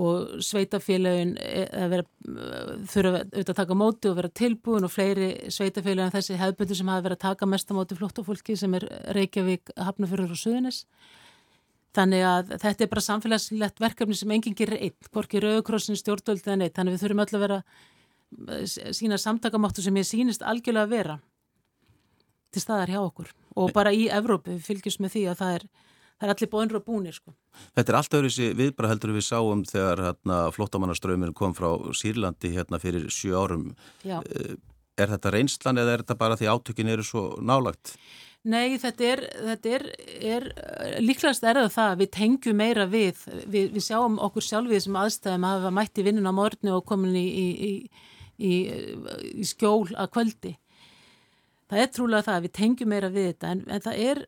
[0.00, 1.98] og sveitafélagin eh, eh,
[2.90, 7.06] þurfa auðvitað að taka móti og vera tilbúin og fleiri sveitafélagin þessi hefðbundu sem hafa
[7.08, 10.84] verið að taka mestamóti flóttafólki sem er Reykjavík, Hafnafjörður og Suðunis
[11.92, 16.56] Þannig að þetta er bara samfélagslegt verkefni sem enginn gerir einn, hvorki Rauðkrossin stjórnvöld eða
[16.62, 16.74] neitt.
[16.78, 18.64] Þannig við þurfum öll að vera eh,
[18.96, 21.18] sína samtakamáttu sem ég sínist algjörlega að vera
[22.52, 23.32] til staðar hjá okkur.
[23.60, 25.68] Og bara í Evrópu fylgjast með því að það er,
[26.16, 27.16] það er allir bóinur og búnir.
[27.16, 27.36] Sko.
[27.76, 32.54] Þetta er alltaf öðru þessi viðbara heldur við sáum þegar hérna, flottamannaströyminn kom frá Sýrlandi
[32.56, 33.72] hérna fyrir sjö árum.
[34.00, 34.20] Já.
[34.24, 34.56] Eh,
[35.00, 37.96] er þetta reynslan eða er þetta bara því átökin eru svo nálagt?
[38.42, 39.82] Nei, þetta er, þetta er,
[40.18, 40.44] er
[40.98, 45.44] líklegast er það það, við tengjum meira við, við, við sjáum okkur sjálfið sem aðstæðum
[45.46, 47.68] að hafa mætti vinnun á morgnu og komin í, í,
[48.42, 48.56] í,
[49.38, 50.52] í skjól að kvöldi.
[51.70, 54.22] Það er trúlega það, við tengjum meira við þetta en, en það er,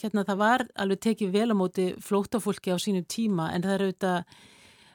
[0.00, 3.86] hérna það var alveg tekið vel á móti flótafólki á sínum tíma en það er
[3.88, 4.40] auðvitað,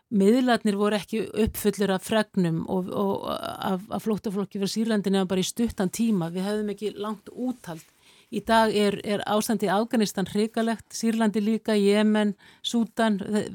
[0.09, 5.45] miðlarnir voru ekki uppfullur af fregnum og, og af, af flótafólki fyrir Sýrlandinu bara í
[5.45, 7.85] stuttan tíma, við hefðum ekki langt úthald
[8.29, 13.47] Í dag er, er ástandi í Afganistan hrikalegt, Sýrlandi líka, Jemen, Sútan, það,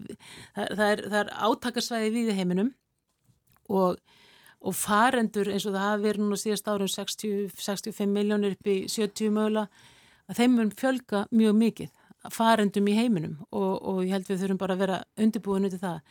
[0.56, 2.72] það er, er átakarsvæði við heiminum
[3.70, 4.00] og,
[4.58, 8.76] og farendur eins og það hafi verið núna síðast árum 60, 65 miljónir upp í
[8.90, 9.86] 70 mögulega,
[10.26, 11.94] að þeim mun fjölga mjög mikið,
[12.32, 16.02] farendum í heiminum og, og ég held við þurfum bara að vera undirbúinu til það.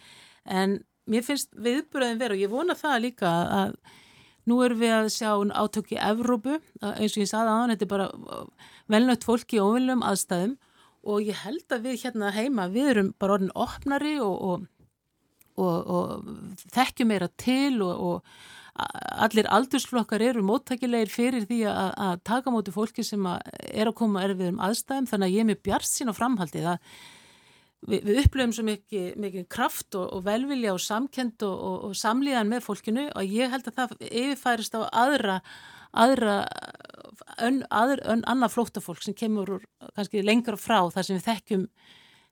[0.46, 3.76] En mér finnst viðbúraðin vera og ég vona það líka að
[4.50, 8.08] Nú erum við að sjá átökki Evrópu, eins og ég saði aðan, þetta er bara
[8.92, 10.58] velnögt fólki í óvinnum aðstæðum.
[11.04, 14.68] Og ég held að við hérna heima, við erum bara orðin opnari og, og,
[15.60, 18.24] og, og þekkjum meira til og
[18.74, 23.98] allir aldursflokkar eru móttækilegir fyrir því að, að taka móti fólki sem að er að
[24.00, 25.10] koma erfiðum aðstæðum.
[25.12, 26.96] Þannig að ég er með bjart sín á framhaldi það
[27.88, 31.96] við, við upplöfum svo mikið, mikið kraft og, og velvilja og samkend og, og, og
[32.00, 35.40] samlíðan með fólkinu og ég held að það yfirfærist á aðra
[35.94, 36.38] aðra
[37.42, 41.68] ön, aður, ön, annað flóttafólk sem kemur úr kannski lengra frá þar sem við þekkjum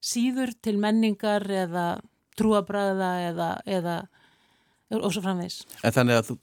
[0.01, 1.85] síður til menningar eða
[2.39, 3.97] trúabræða eða, eða
[4.97, 5.61] og svo framvegs.
[5.87, 6.35] En þannig að þú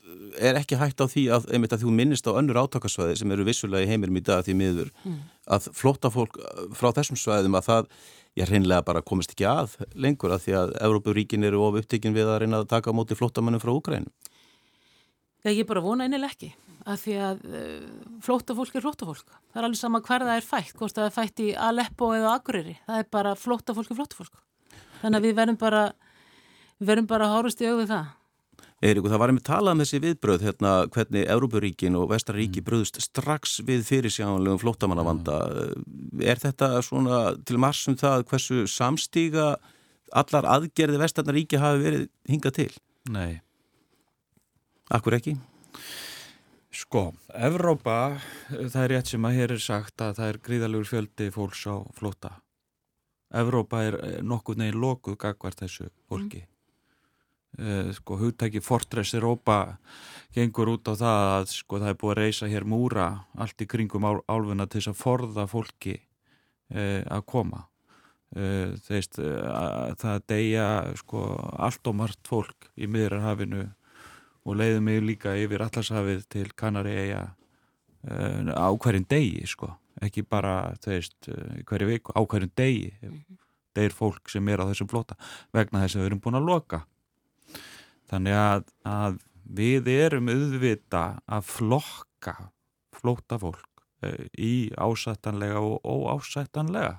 [0.49, 3.44] er ekki hægt á því að, einmitt að þú minnist á önnur átakasvæði sem eru
[3.49, 5.18] vissulega í heiminum í dag því miður mm.
[5.57, 6.38] að flóttafólk
[6.79, 7.90] frá þessum svæðum að það
[8.38, 12.31] ég hreinlega bara komist ekki að lengur að því að Európaríkin eru of upptikinn við
[12.31, 14.11] að reyna að taka á móti flottamannum frá Úkrænum.
[15.44, 16.51] Já, ég bara vona einileg ekki
[16.88, 17.87] að því að uh,
[18.24, 19.33] flóttafólk er flóttafólk.
[19.53, 22.35] Það er alveg sama hver það er fætt, hvort það er fætt í Aleppo eða
[22.38, 22.77] Akureyri.
[22.87, 24.38] Það er bara flóttafólk er flóttafólk.
[25.03, 25.83] Þannig að við verðum bara,
[26.79, 28.09] við verðum bara að hárust í auðvið það.
[28.79, 32.67] Eiríku, það var einmitt talað um þessi viðbröð hérna hvernig Európaríkin og Vestaríki mm.
[32.69, 35.38] bröðust strax við fyrirsjánlegum flóttamannavanda.
[35.51, 36.21] Mm.
[36.23, 39.57] Er þetta svona til marsum það hversu samstíga
[40.14, 42.69] allar aðgerði Vestarnaríki hafi verið hingað til?
[43.11, 43.41] Nei.
[44.95, 45.35] Akkur ekki?
[46.79, 48.21] Sko, Evrópa,
[48.53, 51.83] það er rétt sem að hér er sagt að það er gríðalegur fjöldi fólks á
[51.99, 52.31] flóta.
[53.35, 56.45] Evrópa er nokkuð neginn lokuð gagvar þessu fólki.
[56.47, 56.58] Mm.
[57.57, 59.79] Uh, sko hugtæki Fortress Europa
[60.37, 63.07] gengur út á það að sko það er búið að reysa hér múra
[63.41, 67.65] allt í kringum ál, álfuna til þess að forða fólki uh, að koma.
[68.37, 70.67] Uh, þeist að það deyja
[71.01, 71.23] sko
[71.57, 73.65] allt og margt fólk í miðrarhafinu
[74.45, 77.25] og leiði mig líka yfir allarshafið til Kanari eiga
[78.55, 79.73] á hverjum degi sko.
[80.05, 81.27] Ekki bara þeist
[81.67, 83.41] hverju viku á hverjum degi mhm.
[83.75, 85.19] deyir fólk sem er á þessum flota
[85.57, 86.83] vegna þess að við erum búin að loka
[88.09, 89.18] Þannig að, að
[89.59, 92.35] við erum auðvita að flokka
[92.99, 96.99] flóta fólk eh, í ásættanlega og óásættanlega.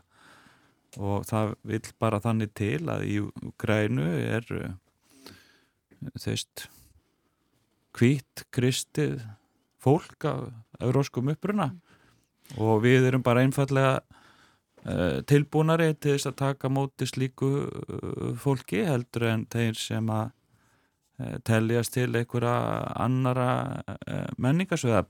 [0.97, 3.17] Og það vil bara þannig til að í
[3.61, 4.77] grænu er eh,
[6.17, 6.69] þeist
[7.97, 9.19] hvít kristið
[9.81, 10.47] fólk af
[10.79, 11.73] euróskum uppruna.
[12.57, 17.49] Og við erum bara einfallega uh, tilbúnari til þess að taka móti slíku
[18.41, 20.38] fólki heldur en þeir sem að Eh,
[21.47, 22.53] teljast til einhverja
[22.99, 23.49] annara
[23.83, 25.03] uh, menningarsveða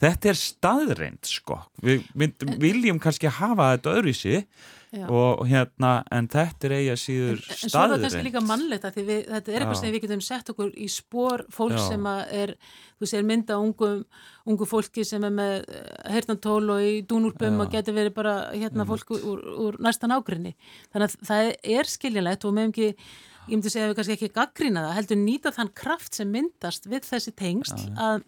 [0.00, 1.60] þetta er staðreind sko.
[1.84, 4.44] Við myndum, viljum kannski hafa þetta öðru í sig
[4.88, 8.90] og hérna en þetta er eiga síður staðreind en svo er það kannski líka mannleita
[8.94, 11.82] því við, þetta er eitthvað sem við getum sett okkur í spór fólk Já.
[11.90, 12.54] sem er,
[12.96, 13.90] þú sér mynda ungu,
[14.48, 15.56] ungu fólki sem er með
[16.08, 20.54] hernantól og í dúnúrbum og getur verið bara hérna fólk úr, úr næstan ágrinni
[20.88, 22.92] þannig að það er skiljanlegt og meðum ekki
[23.48, 26.88] ég myndi segja að við kannski ekki gaggrína það, heldur nýta þann kraft sem myndast
[26.88, 27.94] við þessi tengst ja.
[28.04, 28.26] að,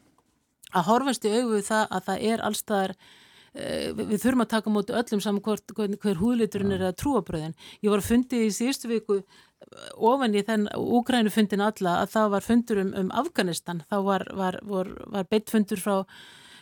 [0.73, 4.99] að horfast í auðu það að það er allstaðar uh, við þurfum að taka mútið
[5.03, 7.57] öllum saman hvort, hver, hver húðliturinn er að trúabröðin.
[7.85, 12.13] Ég var að fundi í síðustu viku eh, ofan í þenn úgrænu fundin alla að
[12.17, 15.97] það var fundur um, um Afganistan, þá var, var, var, var beitt fundur frá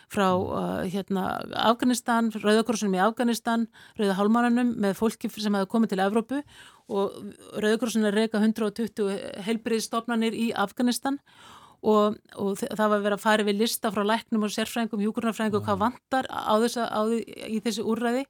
[0.09, 1.27] frá uh, hérna,
[1.69, 3.67] Afganistan, Rauðakorsunum í Afganistan,
[3.99, 6.41] Rauðahálmannanum með fólki sem hafa komið til Evrópu
[6.89, 7.15] og
[7.61, 11.19] Rauðakorsunum er reyka 120 heilbriðstofnanir í Afganistan
[11.79, 15.83] og, og það var verið að fara við lista frá læknum og sérfræðingum, hjúkurnarfræðingum hvað
[15.85, 18.25] vantar á þessa, á í þessi úrræði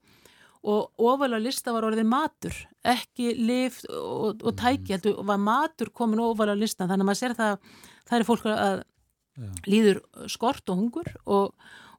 [0.69, 6.19] og ofalega lista var orðið matur, ekki liv og, og tæki, heldur, var matur komin
[6.19, 7.69] ofalega lista, þannig að maður sér það
[8.09, 8.81] það er fólk að
[9.67, 11.53] líður skort og hungur og,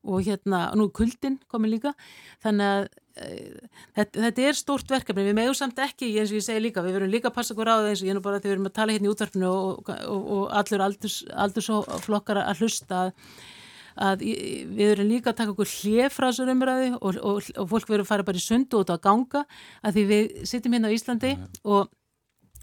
[0.06, 1.92] og hérna, nú kuldin komin líka,
[2.44, 2.88] þannig að
[3.20, 3.28] e,
[3.98, 6.98] þetta, þetta er stórt verkefni, við meðum samt ekki, eins og ég segi líka, við
[6.98, 8.70] verum líka að passa okkur á það eins og ég nú bara þegar við verum
[8.70, 13.14] að tala hérna í útvarpinu og, og, og allur aldurs, aldursflokkar að hlusta að,
[14.08, 18.12] að við verum líka að taka okkur hlið frá þessu umræði og fólk verum að
[18.14, 19.44] fara bara í sundu út á ganga
[19.84, 21.90] að því við sittum hérna á Íslandi og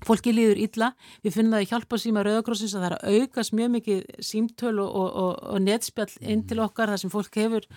[0.05, 0.91] fólki líður illa,
[1.25, 4.73] við finnum það í hjálpa síma Rauðakrossins að það er að aukast mjög mikið símtöl
[4.83, 7.69] og, og, og, og netspjall inn til okkar þar sem fólk hefur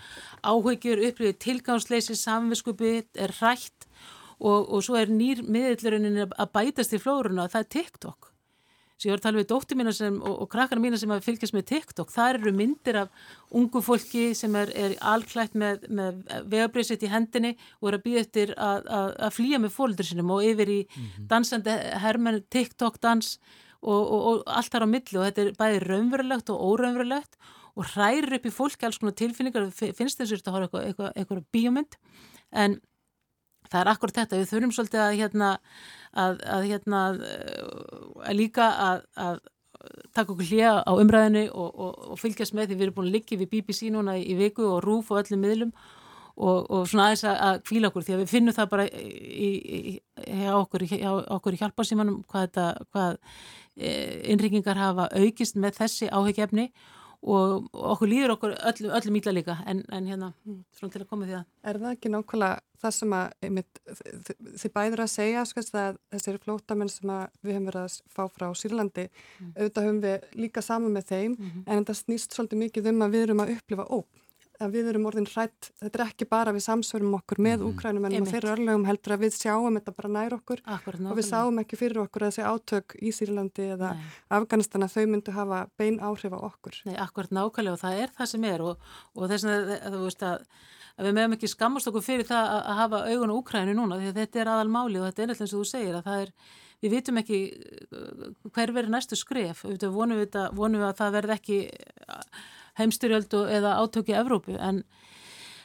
[0.45, 3.89] áhugjur, upplifið tilgangsleysi, samvinskupi, er hrætt
[4.41, 8.31] og svo er nýr miðillurinn að bætast í flórunna að það er TikTok
[9.01, 11.25] sem ég var að tala við dóttir mína sem, og, og krakkana mína sem að
[11.25, 16.21] fylgjast með TikTok, það eru myndir af ungu fólki sem er, er alklætt með, með
[16.53, 20.35] vegabriðsitt í hendinni og er að býða eftir að, að, að flýja með fóldur sinum
[20.37, 21.31] og yfir í -hmm.
[21.31, 23.39] dansandi hermen TikTok dans
[23.81, 25.17] og, og, og allt þar á milli.
[25.17, 27.41] Og þetta er bæði raunverulegt og óraunverulegt
[27.79, 31.45] og hrærir upp í fólki alls konar tilfinningar, finnst þessu að hafa eitthvað, eitthvað, eitthvað
[31.55, 31.97] bíomind
[32.51, 32.81] en
[33.71, 35.55] það er akkurat þetta, við þurfum svolítið að hérna
[36.11, 39.41] að, að hérna að líka að, að
[40.15, 43.17] taka okkur hlýja á umræðinu og, og, og fylgjast með því við erum búin að
[43.17, 45.73] liggja við BBC núna í, í viku og rúf og öllum miðlum
[46.41, 49.95] og, og svona aðeins að, kvíla okkur því að við finnum það bara í, í,
[50.43, 51.11] hjá okkur, hjá
[51.55, 53.19] í hjálparsímanum hvað, þetta, hvað
[53.77, 53.93] e,
[54.33, 59.83] innryggingar hafa aukist með þessi áhugjefni og okkur líður okkur öllum, öllum ítla líka en,
[59.93, 60.31] en hérna,
[60.77, 63.81] svona til að koma því að Er það ekki nákvæmlega það sem að einmitt,
[64.63, 67.13] þið bæður að segja sko, að þessir flótamenn sem
[67.45, 69.51] við höfum verið að fá frá Sýrlandi mm.
[69.59, 71.67] auðvitað höfum við líka saman með þeim mm -hmm.
[71.67, 74.20] en það snýst svolítið mikið um að við erum að upplifa óp
[74.61, 78.29] að við erum orðin hrætt, þetta er ekki bara við samsverum okkur með úkrænum en
[78.29, 81.79] þeirra örlegum heldur að við sjáum þetta bara nær okkur Akkurat, og við sáum ekki
[81.81, 84.11] fyrir okkur að þessi átök í Sýrlandi eða Nei.
[84.41, 86.83] Afganistan að þau myndu hafa bein áhrif á okkur.
[86.89, 90.45] Nei, akkurat nákvæmlega og það er það sem er og, og þess að að
[91.01, 94.01] að við meðum ekki skammast okkur fyrir það að, að hafa augun á Úkrænu núna
[94.01, 96.25] því að þetta er aðal máli og þetta er eins og þú segir að það
[96.25, 96.33] er,
[96.85, 99.63] við vitum ekki uh, hver verður næstu skref.
[99.65, 101.61] Vonum við, vonum við að það verð ekki
[102.81, 104.83] heimstyrjöld eða átöki Evrópu en,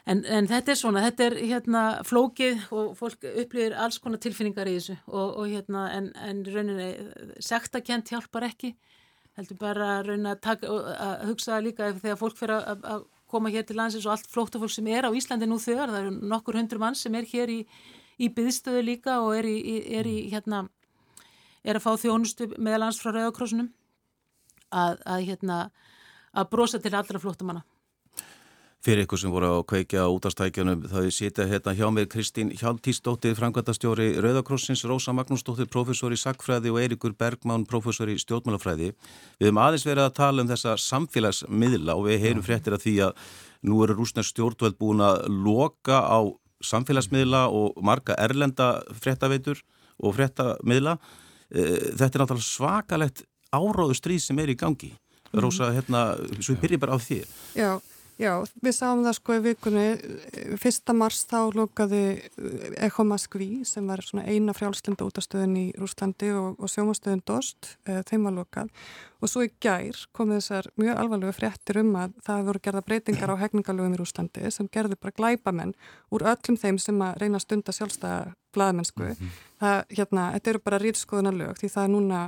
[0.05, 4.69] en, en þetta er svona, þetta er hérna flókið og fólk upplýðir alls konar tilfinningar
[4.71, 6.91] í þessu og, og hérna en, en rauninni
[7.43, 8.75] sektakent hjálpar ekki
[9.35, 13.65] heldur bara rauna að, taka, að hugsa líka þegar fólk fyrir að, að koma hér
[13.67, 16.79] til landsins og allt flóttafólk sem er á Íslandi nú þegar, það eru nokkur hundru
[16.79, 17.59] mann sem er hér í,
[18.21, 19.57] í byðstöðu líka og er í,
[19.99, 20.65] er í hérna
[21.65, 23.71] er að fá þjónustu meðal hans frá Rauðakrossunum
[24.69, 25.59] að, að hérna
[26.35, 27.63] að brosa til allra flóttamanna
[28.85, 33.33] Fyrir ykkur sem voru að kveikja útastækjanum það er sýta hérna hjá mig Kristín Hjáltísdóttir,
[33.33, 38.91] frangvæntastjóri Rauðakrossins, Rósa Magnúsdóttir, professor í Sackfræði og Eirikur Bergmann, professor í Stjórnmálafræði.
[39.39, 42.93] Við hefum aðeins verið að tala um þessa samfélagsmiðla og við heyrum fréttir að því
[43.07, 43.23] að
[43.65, 46.21] nú eru rúsnars stjórnveld búin að loka á
[46.61, 49.63] samfélagsmiðla og marga erlenda fréttaveitur
[49.97, 50.99] og fréttamiðla.
[51.49, 54.93] Eh, þetta er náttúrulega svakalett áráðu stríð sem er í gangi.
[55.43, 56.05] Rósa, hérna,
[56.39, 57.19] svo við byrjum bara á því.
[57.57, 57.73] Já.
[58.15, 58.31] Já,
[58.63, 59.87] við sáum það sko í vikunni,
[60.61, 62.03] fyrsta mars þá lókaði
[62.79, 67.99] Echo Moskvi sem var svona eina frjálslinda útastöðin í Rúslandi og, og sjómastöðin Dost, e,
[68.07, 68.71] þeim var lokað
[69.25, 73.33] og svo í gær komið þessar mjög alvarlega fréttir um að það voru gerða breytingar
[73.33, 75.75] á hegningalögum í Rúslandi sem gerði bara glæpamenn
[76.13, 78.19] úr öllum þeim sem að reyna að stunda sjálfstæða
[78.55, 79.03] blaðmennsku.
[79.03, 79.29] Mm -hmm.
[79.59, 82.19] Það, hérna, þetta eru bara rýtskoðunarlög því það núna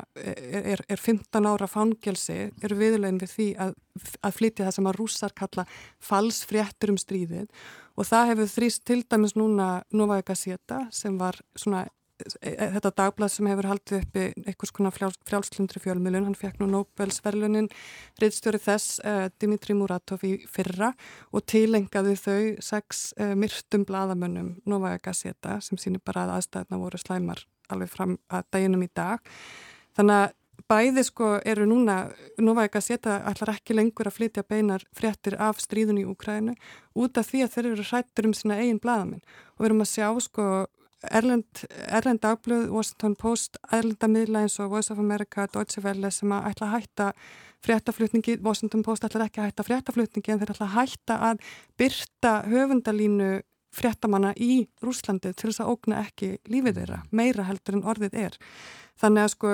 [0.73, 3.73] er, er 15 ára fangelsi, eru viðlegin við því að,
[4.21, 5.65] að flytja það sem að rússar kalla
[5.99, 7.47] falsfréttur um stríðið
[7.97, 13.47] og það hefur þrýst til dæmis núna Nova Gazeta sem var svona þetta dagblad sem
[13.49, 17.69] hefur haldið uppi einhvers konar frjálslundri fjölmjölun, hann fekk nú Nobelsverlunin
[18.21, 20.93] riðstjóri þess uh, Dimitri Muratov í fyrra
[21.31, 27.01] og tilengaði þau sex uh, myrtum bladamönnum Novaja Gazeta sem sýnir bara að aðstæðna voru
[27.01, 29.21] slæmar alveg fram að daginum í dag.
[29.97, 30.35] Þannig að
[30.67, 31.97] bæði sko eru núna,
[32.41, 36.57] Novaja Gazeta ætlar ekki lengur að flytja beinar fréttir af stríðun í Úkrænu
[36.97, 39.93] út af því að þeir eru hrættur um sína eigin bladamenn og við erum að
[39.93, 40.47] sjá sko
[41.03, 46.47] Erlend, Erlend Dagblöð, Washington Post, Erlendamiðla eins og Voice of America, Deutsche Welle sem að
[46.51, 47.09] ætla að hætta
[47.65, 51.45] fréttaflutningi, Washington Post ætla ekki að hætta fréttaflutningi en þeir ætla að hætta að
[51.77, 53.29] byrta höfundalínu
[53.77, 58.37] fréttamanna í Rúslandi til þess að ógna ekki lífið þeirra, meira heldur en orðið er.
[58.97, 59.53] Þannig að sko,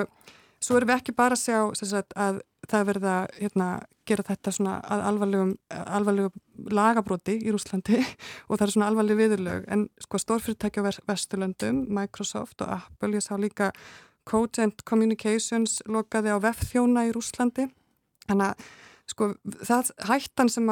[0.64, 3.68] svo erum við ekki bara að sjá sagt, að það verða hérna,
[4.08, 8.00] gera þetta svona að alvarlegum, alvarlegum lagabróti í Rúslandi
[8.48, 9.68] og það er svona alvarleg viðurlög.
[9.72, 13.72] En sko stórfyrirtæki á Vesturlöndum, Microsoft og Apple, ég sá líka
[14.28, 17.68] Cogent Communications lokaði á vefþjóna í Rúslandi
[18.24, 18.72] þannig að
[19.04, 19.26] sko
[19.68, 20.68] það hættan sem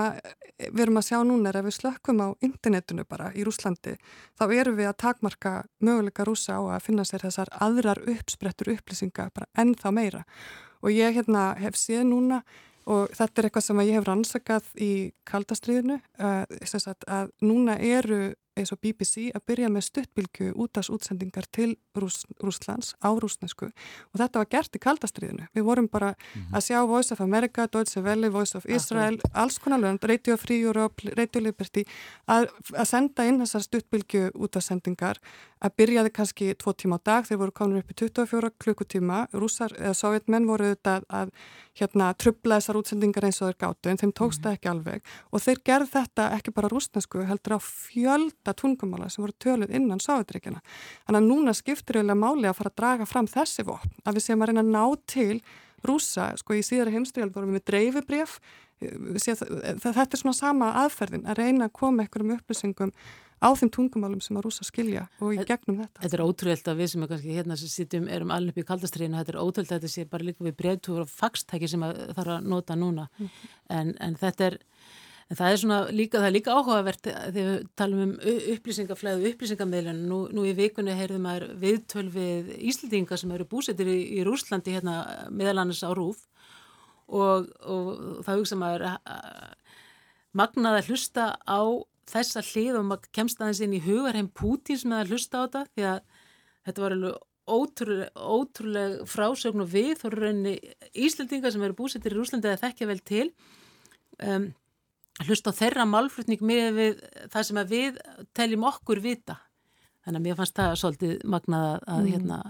[0.72, 3.98] við erum að sjá núna er að við slökkum á internetinu bara í Rúslandi
[4.40, 5.52] þá erum við að takmarka
[5.84, 10.22] möguleika rúsa á að finna sér þessar aðrar uppsprettur upplýsinga bara ennþá meira
[10.82, 12.42] og ég hérna hef séð núna
[12.90, 14.92] og þetta er eitthvað sem ég hef rannsakað í
[15.28, 16.56] kaldastriðinu að,
[17.06, 22.92] að núna eru eins og BBC að byrja með stuttbylgu útast útsendingar til Rús, Rúslands
[23.00, 25.48] á rúsnesku og þetta var gert í kaldastriðinu.
[25.54, 26.56] Við vorum bara mm -hmm.
[26.56, 29.30] að sjá Voice of America, Deutsche Welle, Voice of Israel, okay.
[29.34, 31.84] alls konar lönd, Radio Free Europe, Radio Liberty
[32.26, 35.18] að, að senda inn þessar stuttbylgu útasendingar
[35.62, 39.72] að byrjaði kannski tvo tíma á dag, þeir voru komin upp í 24 klukkutíma, rúsar
[39.78, 41.30] eða sovjetmenn voru auðvitað að
[41.78, 44.58] hérna trubla þessar útsendingar eins og þeir gáttu en þeim tókst það mm -hmm.
[44.58, 45.00] ekki alveg
[45.32, 49.70] og þeir gerð þetta ekki bara rúsnesku heldur á fjöld fjölda tungumála sem voru töluð
[49.74, 50.60] innan sáðutrykjana.
[51.06, 54.22] Þannig að núna skiptir eiginlega máli að fara að draga fram þessi vopn, að við
[54.26, 55.42] séum að reyna að ná til
[55.82, 58.40] rúsa, sko í síðara heimstríðal vorum við með dreifibref,
[58.82, 62.92] þetta er svona sama aðferðin, að reyna að koma einhverjum upplýsingum
[63.42, 66.02] á þeim tungumálum sem að rúsa skilja og í gegnum þetta.
[66.04, 68.66] Þetta er ótrúlega að við sem er kannski hérna sem sittum erum alveg upp í
[68.68, 72.36] kaldastriðinu, þetta er ótrúlega að þetta sé bara líka við breytúr og fagstæki sem þarf
[72.36, 73.32] að nota núna mm.
[73.74, 74.58] en, en þetta er
[75.32, 78.10] En það er svona líka, það er líka áhugavert þegar við talum um
[78.52, 80.02] upplýsingaflæðu, upplýsingamiljan.
[80.10, 84.76] Nú, nú í vikunni heyrðum við viðtöl við Íslandinga sem eru búsettir í, í Rúslandi
[84.76, 84.98] hérna
[85.32, 86.26] meðal annars á Rúf
[87.08, 88.86] og, og það hugsa maður
[90.36, 91.60] magnaði að hlusta á
[92.12, 95.66] þessa hlið og maður kemst aðeins inn í hugarheim Pútins með að hlusta á þetta
[95.72, 96.00] því að
[96.68, 97.20] þetta var alveg
[97.52, 100.58] ótrúlega, ótrúlega frásögn og við þó rauninni
[100.92, 103.30] Íslandinga sem eru búsettir í Rúslandi að þekkja vel til
[104.20, 104.52] um
[105.28, 107.02] hlusta á þeirra málflutning með við
[107.32, 108.02] það sem við
[108.36, 109.38] teljum okkur vita.
[110.02, 112.10] Þannig að mér fannst það svolítið magnað að mm.
[112.12, 112.42] hérna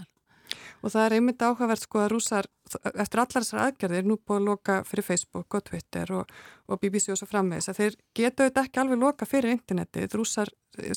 [0.82, 2.48] Og það er einmitt áhugavert sko að rúsar,
[2.90, 6.32] eftir allar þessar aðgerðir, nú búið að loka fyrir Facebook og Twitter og,
[6.66, 10.16] og BBC og svo framvegs, að þeir geta auðvitað ekki alveg loka fyrir internetið.
[10.18, 10.50] Rúsar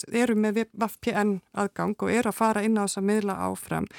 [0.09, 3.89] eru með VPN aðgang og eru að fara inn á þess að miðla áfram.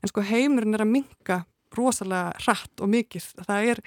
[0.00, 1.40] En sko heimurinn er að minka
[1.76, 3.26] rosalega hratt og mikið.
[3.46, 3.80] Það er,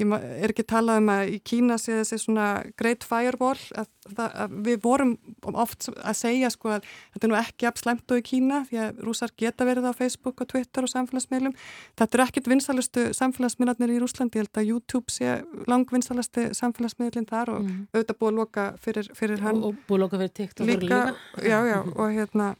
[0.00, 2.46] ég er ekki talað um að í Kína sé þessi svona
[2.80, 5.14] great fireball að, það, að við vorum
[5.52, 9.02] oft að segja sko að þetta er nú ekki abslæmt og í Kína því að
[9.08, 11.56] rúsar geta verið á Facebook og Twitter og samfélagsmiðlum.
[12.00, 14.40] Þetta er ekkit vinsalustu samfélagsmiðlarnir í Rúslandi.
[14.40, 15.38] Ég held að YouTube sé
[15.70, 17.84] langvinsalustu samfélagsmiðlinn þar og mm.
[17.94, 19.62] auðvitað búið að loka fyrir, fyrir hann.
[19.62, 20.82] Og, og búið að loka fyrir TikTok líka.
[20.84, 21.46] líka.
[21.48, 22.54] Já, já, og hérna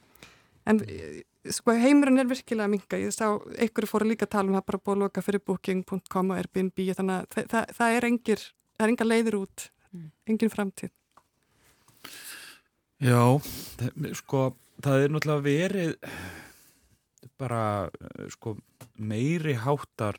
[0.68, 0.81] en
[1.49, 4.82] sko heimurinn er virkilega minga, ég sá einhverju fóru líka að tala um það bara
[4.84, 8.86] búið að loka fyrir booking.com og Airbnb þannig að það, það, það er engir, það
[8.86, 9.70] er enga leiður út.
[9.91, 10.11] Mm.
[10.30, 10.93] engin framtíð.
[13.01, 13.22] Já
[14.20, 14.43] sko
[14.84, 15.95] það er náttúrulega verið
[17.41, 17.64] bara
[18.32, 18.55] sko
[19.01, 20.18] meiri háttar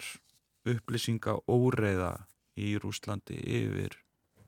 [0.67, 2.15] upplýsinga óreiða
[2.57, 3.95] í Rúslandi yfir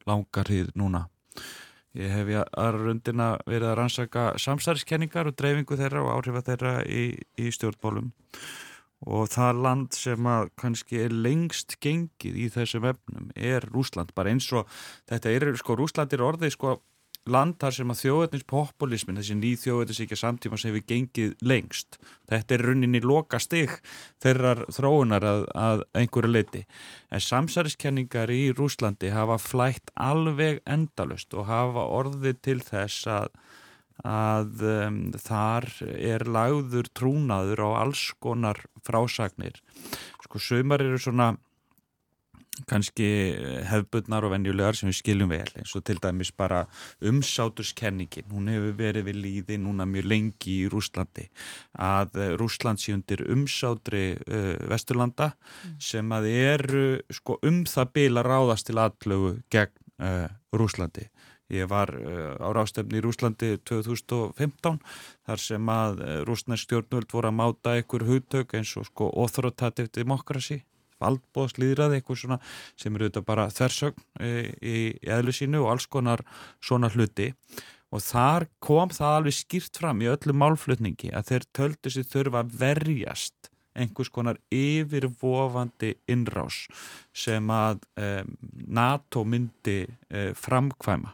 [0.09, 1.05] langarhið núna
[1.93, 7.03] Ég hef ég aðrundina verið að rannsaka samsæriskenningar og dreifingu þeirra og áhrifa þeirra í,
[7.37, 8.09] í stjórnbólum
[9.03, 14.31] og það land sem að kannski er lengst gengið í þessum efnum er Rúsland, bara
[14.31, 14.65] eins og
[15.11, 16.77] þetta er, sko, Rúsland er orðið, sko
[17.29, 21.97] land þar sem að þjóðetnins populismin, þessi ný þjóðetins samtíma sem við gengið lengst.
[22.29, 23.71] Þetta er runninni loka stig
[24.23, 26.63] þeirrar þróunar að, að einhverju leiti.
[27.13, 33.31] En samsæriskenningar í Rúslandi hafa flætt alveg endalust og hafa orðið til þess að,
[34.03, 39.63] að um, þar er lagður trúnaður á alls konar frásagnir.
[40.25, 41.33] Sko sömur eru svona
[42.69, 43.07] kannski
[43.67, 46.63] hefbundnar og venjulegar sem við skiljum vel eins og til dæmis bara
[47.01, 51.27] umsáturskenningin hún hefur verið við líði núna mjög lengi í Rúslandi
[51.73, 55.75] að eh, Rúsland sé undir umsátri uh, Vesturlanda mm.
[55.81, 61.09] sem að eru sko um það bila ráðast til aðlögu gegn uh, Rúslandi
[61.53, 64.79] Ég var á rástefni í Rúslandi 2015
[65.27, 70.63] þar sem að rúsnarsk stjórnvöld voru að máta einhver hugtök eins og sko authoritative democracy
[71.03, 72.39] valdbóðslýðrað eitthvað svona
[72.79, 74.75] sem eru þetta bara þversögn e, í,
[75.05, 76.25] eðlu sínu og alls konar
[76.63, 77.31] svona hluti.
[77.93, 82.41] Og þar kom það alveg skýrt fram í öllu málflutningi að þeir töldu sér þurfa
[82.41, 86.63] að verjast einhvers konar yfirvofandi innrás
[87.15, 88.09] sem að e,
[88.69, 91.13] NATO myndi e, framkvæma.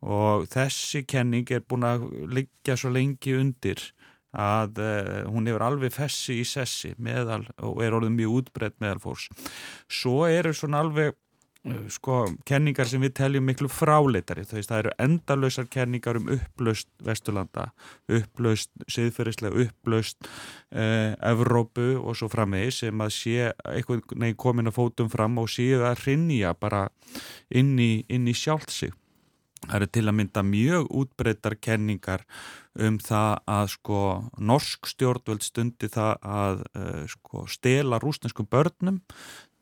[0.00, 3.82] Og þessi kenning er búin að liggja svo lengi undir
[4.36, 9.02] að uh, hún hefur alveg fessi í sessi meðal og er orðið mjög útbreytt meðal
[9.02, 9.26] fórs.
[9.90, 14.84] Svo eru svona alveg uh, sko kenningar sem við teljum miklu fráleitari þú veist það
[14.84, 17.70] eru endalösar kenningar um upplaust Vesturlanda,
[18.06, 24.78] upplaust siðferðislega upplaust uh, Evrópu og svo framvegi sem að sé eitthvað nei komin að
[24.78, 26.86] fótum fram og séu að rinja bara
[27.50, 28.94] inn í, í sjálft sig
[29.70, 32.24] Það eru til að mynda mjög útbreytar kenningar
[32.74, 34.00] um það að sko
[34.50, 38.98] norsk stjórnvöld stundi það að uh, sko stela rúsneskum börnum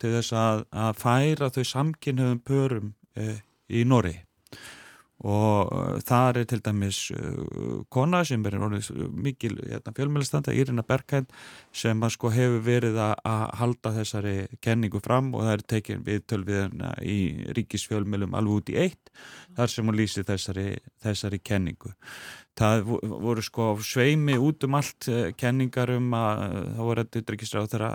[0.01, 3.37] til þess að, að færa þau samkynniðum pörum uh,
[3.69, 4.15] í Nóri
[5.27, 8.57] og uh, það er til dæmis uh, kona sem er
[9.11, 11.27] mikil hérna, fjölmjölistanda, Írina Bergheim
[11.73, 13.17] sem sko hefur verið að,
[13.59, 17.19] halda þessari kenningu fram og það er tekinn við tölviðina í
[17.57, 19.11] ríkisfjölmjölum alveg út í eitt
[19.57, 20.69] þar sem hún lýsi þessari,
[21.03, 21.95] þessari kenningu
[22.59, 22.93] það
[23.23, 27.71] voru sko sveimi út um allt uh, kenningar um að það voru þetta ytterkistra á
[27.73, 27.91] þeirra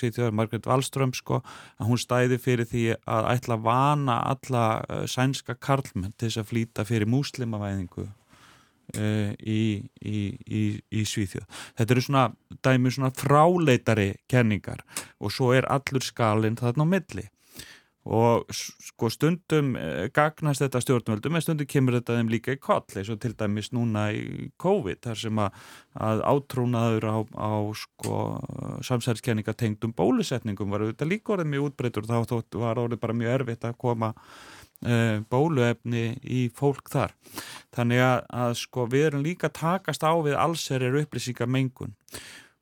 [0.00, 4.64] sýþjóðar Margret Wallström sko að hún stæði fyrir því að ætla að vana alla
[5.10, 9.62] sænska karlmenn til þess að flýta fyrir múslimavæðingu uh, í,
[10.02, 11.48] í, í, í Svíþjóð.
[11.78, 12.28] Þetta eru svona
[12.64, 14.84] dæmi svona fráleitari kenningar
[15.18, 17.28] og svo er allur skalinn þarna á milli
[18.08, 22.86] og sko stundum eh, gagnast þetta stjórnvöldum en stundum kemur þetta þeim líka í koll
[22.96, 25.58] eins og til dæmis núna í COVID þar sem að,
[26.08, 28.22] að átrúnaður á, á sko
[28.88, 32.16] samsæðiskenninga tengdum bólusetningum var þetta líka orðið mjög útbreytur þá
[32.56, 34.14] var orðið bara mjög erfitt að koma
[34.86, 37.14] uh, bóluefni í fólk þar.
[37.76, 41.96] Þannig að, að sko við erum líka takast á við allserir upplýsingamengun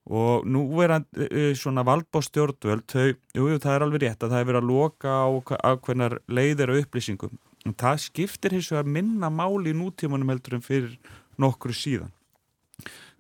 [0.07, 4.43] og nú er hann uh, svona valdbóstjórnvöld, þau, jú, það er alveg rétt að það
[4.43, 5.27] er verið að loka á
[5.73, 7.39] ákveðnar leiðir og upplýsingum.
[7.67, 10.95] En það skiptir hins vegar minna máli í nútímanum heldur en fyrir
[11.43, 12.13] nokkru síðan.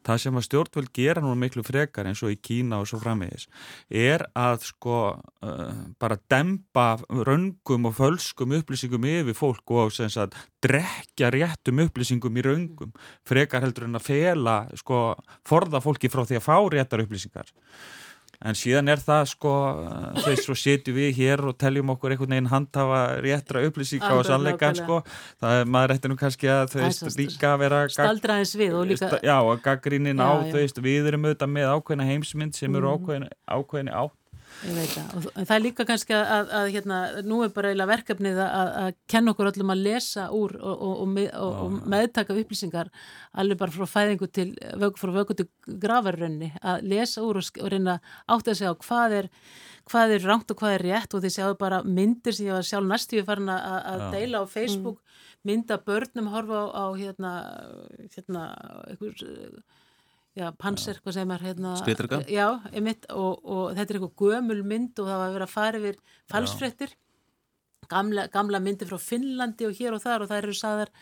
[0.07, 3.49] Það sem að stjórnvöld gera nú miklu frekar eins og í Kína og svo framvegis
[3.91, 10.39] er að sko uh, bara dempa raungum og fölskum upplýsingum yfir fólk og sem sagt
[10.65, 12.95] drekja réttum upplýsingum í raungum
[13.27, 15.05] frekar heldur en að fela sko
[15.47, 17.51] forða fólki frá því að fá réttar upplýsingar
[18.45, 19.55] en síðan er það sko
[20.24, 24.72] þess svo setjum við hér og teljum okkur einhvern veginn handhafa réttra upplýsíka og sannleika
[24.76, 25.01] sko,
[25.43, 29.22] það er maður eftir nú kannski að þau veist líka vera staldraðins við og líka
[29.24, 33.28] já og gaggrínin á þau veist við erum auðvitað með ákveðina heimsmynd sem eru ákveðin,
[33.47, 34.16] ákveðin átt
[34.63, 38.41] það, og það er líka kannski að, að, að hérna, nú er bara eiginlega verkefnið
[38.43, 42.91] að, að kenna okkur öllum að lesa úr og, og, og, og meðtaka upplýsingar
[43.37, 44.49] alveg bara frá fæðingu til
[45.01, 45.49] frá vöku til
[45.85, 49.31] gravarrönni að lesa úr og reyna átt að segja á hvað er
[49.87, 52.67] hvað er rangt og hvað er rétt og þið sjáu bara myndir sem ég var
[52.67, 55.25] sjálf næstífi farin að deila á Facebook mm.
[55.51, 57.33] mynda börnum horfa á, á hérna
[58.17, 58.47] hérna
[58.89, 59.15] einhver
[60.37, 62.20] Já, panser, hvað segir maður hérna Skritrika?
[62.28, 65.55] Já, einmitt og, og þetta er eitthvað gömul mynd og það var að vera að
[65.55, 66.01] fara yfir
[66.32, 66.93] falsfrettir
[67.89, 70.93] gamla, gamla myndi frá Finnlandi og hér og þar og það eru saðar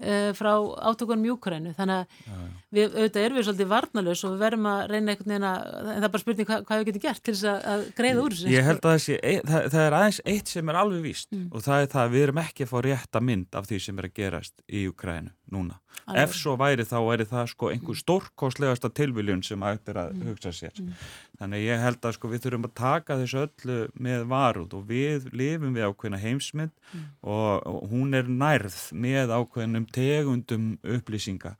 [0.00, 0.52] uh, frá
[0.90, 2.52] átökunum Júkrænu þannig að já, já.
[2.76, 5.90] við auðvitað erum við svolítið varnalus og við verðum að reyna einhvern veginn að en
[5.90, 8.36] það er bara spurning hvað, hvað við getum gert til þess að, að greiða úr
[8.36, 11.30] þessu Ég held að þessi, e, það, það er aðeins eitt sem er alveg víst
[11.34, 11.46] mm.
[11.50, 14.00] og það er það að við erum ekki að fá rétta mynd af því sem
[14.00, 15.80] er að gerast í Júkrænu núna.
[16.06, 16.22] Alveg.
[16.22, 20.28] Ef svo væri þá væri það sko einhver stórkostlegasta tilviljun sem ættir að mm.
[20.30, 20.92] hugsa sér mm.
[21.40, 25.26] þannig ég held að sko við þurfum að taka þessu öllu með varút og við
[25.34, 27.04] lifum við ákveðina heimsmynd mm.
[27.34, 31.56] og, og hún er nærð með ákveðinum tegundum upplýsinga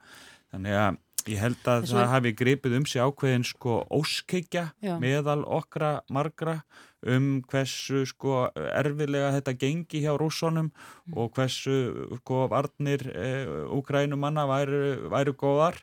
[0.51, 1.97] þannig að ég held að Þessu...
[1.97, 4.65] það hafi gripið um sig ákveðin sko óskikja
[5.01, 6.61] meðal okkra margra
[7.01, 11.15] um hversu sko erfilega þetta gengi hjá rússonum mm.
[11.17, 11.77] og hversu
[12.21, 13.29] sko varnir e,
[13.73, 15.81] úgrænumanna væru, væru góðar.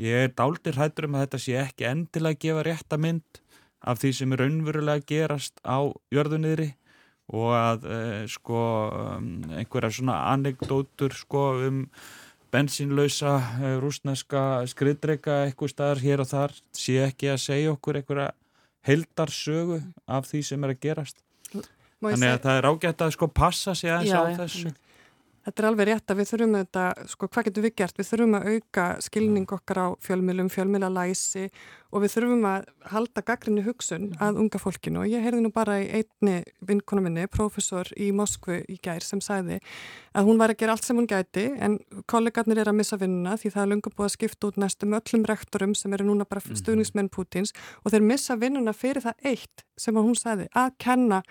[0.00, 3.40] Ég er dáltir hættur um að þetta sé ekki endilega gefa rétta mynd
[3.82, 6.72] af því sem er raunverulega gerast á jörðunniðri
[7.30, 8.00] og að e,
[8.32, 8.60] sko
[8.90, 11.82] um, einhverja svona anekdótur sko um
[12.52, 18.30] bensínlausa e, rúsneska skriðdreika eitthvað staðar hér og þar sé ekki að segja okkur einhverja
[18.88, 21.22] heldarsögu af því sem er að gerast.
[22.02, 24.72] Þannig að það er ágætt að sko passa sig aðeins á þessu
[25.42, 27.96] Þetta er alveg rétt að við þurfum þetta, sko hvað getur við gert?
[27.98, 31.48] Við þurfum að auka skilning okkar á fjölmjölum, fjölmjölalæsi
[31.92, 34.20] og við þurfum að halda gaggrinni hugsun mhm.
[34.24, 38.62] að unga fólkinu og ég heyrði nú bara í einni vinkonu minni, profesor í Moskvu
[38.70, 39.58] í gær sem sagði
[40.16, 41.78] að hún var að gera allt sem hún gæti en
[42.10, 45.28] kollegarnir er að missa vinnuna því það er lunga búið að skipta út næstum öllum
[45.28, 46.62] rektorum sem eru núna bara mhm.
[46.62, 47.52] stuðnismenn Pútins
[47.84, 51.22] og þeir missa vinnuna fyrir það eitt sem hún sagði að kenna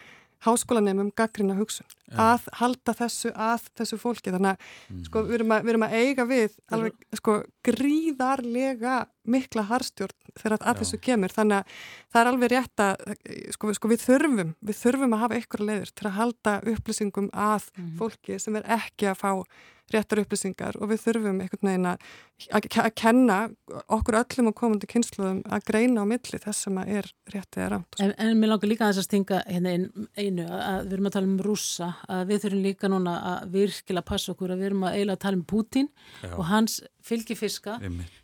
[0.46, 2.34] háskólanemum gaggrina hugsun ja.
[2.34, 5.04] að halda þessu að þessu fólki þannig að mm.
[5.08, 7.38] sko, við, erum að, við erum að eiga við alveg sko,
[7.68, 11.76] gríðarlega mikla harstjórn þegar að, að þessu kemur þannig að
[12.14, 13.04] það er alveg rétt að
[13.56, 17.70] sko, sko, við þurfum við þurfum að hafa ykkur leiður til að halda upplýsingum að
[17.76, 17.94] mm.
[18.02, 19.32] fólki sem er ekki að fá
[19.92, 22.06] réttar upplýsingar og við þurfum einhvern veginn að,
[22.58, 22.68] að
[22.98, 23.38] kenna
[23.92, 28.00] okkur öllum og komandi kynsluðum að greina á milli þess sem er réttið er átt.
[28.04, 29.76] En, en mér langar líka að þess að stinga hérna
[30.18, 34.10] einu að við erum að tala um rúsa, að við þurfum líka núna að virkilega
[34.14, 35.92] passa okkur að við erum að eiginlega að tala um Putin
[36.22, 36.32] Já.
[36.34, 37.80] og hans fylgifiska.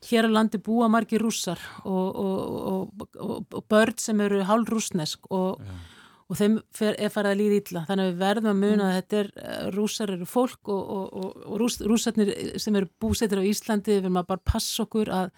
[0.07, 5.29] Hér á landi búa margi rússar og, og, og, og börn sem eru hálf rúsnesk
[5.29, 5.77] og Já.
[6.27, 9.21] og þeim er farið að líða ítla þannig að við verðum að muna að þetta
[9.21, 13.47] er eh, rúsar eru fólk og, og, og, og rús, rúsarnir sem eru búsettir á
[13.47, 15.31] Íslandi við verðum að bara passa okkur að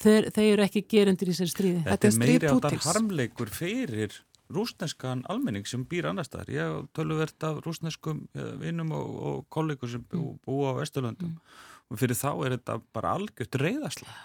[0.00, 1.84] þeir, þeir eru ekki gerundir í sér stríði.
[1.84, 4.16] Þetta, þetta er meiri áttar harmleikur fyrir
[4.50, 6.50] rúsneskan almenning sem býr annar staðar.
[6.54, 10.40] Ég tölur verðt af rúsneskum eh, vinnum og kollegur sem mm.
[10.46, 11.36] búa á Vesturlöndum.
[11.36, 11.66] Mm.
[11.90, 14.18] og fyrir þá er þetta bara algjört reyðaslega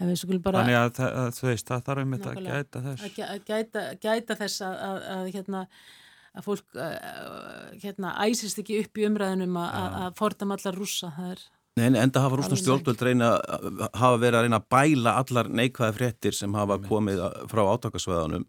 [0.00, 3.06] Bara, Þannig að, að þú veist, það þarf um þetta að gæta þess.
[3.20, 5.62] Að gæta, gæta þess að, að, að hérna,
[6.46, 6.78] fólk
[7.82, 11.12] hérna, æsist ekki upp í umræðinum að fordam allar rúsa.
[11.78, 13.30] Nei, en enda hafa rúsna stjórnvöld reyna,
[13.94, 17.22] hafa verið að reyna að bæla allar neikvæði fréttir sem hafa komið
[17.52, 18.46] frá átakasveðanum.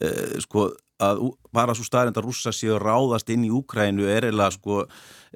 [0.00, 0.70] Eh, sko,
[1.00, 1.20] að
[1.56, 4.82] bara svo staðrind að rússa séu ráðast inn í Úkrænu er eða sko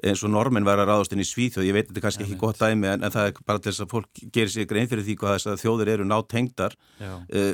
[0.01, 2.27] eins og normin verður að ráðast inn í Svíþjóð ég veit þetta er kannski ja,
[2.29, 4.89] ekki gott dæmi en, en það er bara til þess að fólk gerir sér grein
[4.91, 7.51] fyrir því hvað þess að þjóður eru nátt hengdar uh,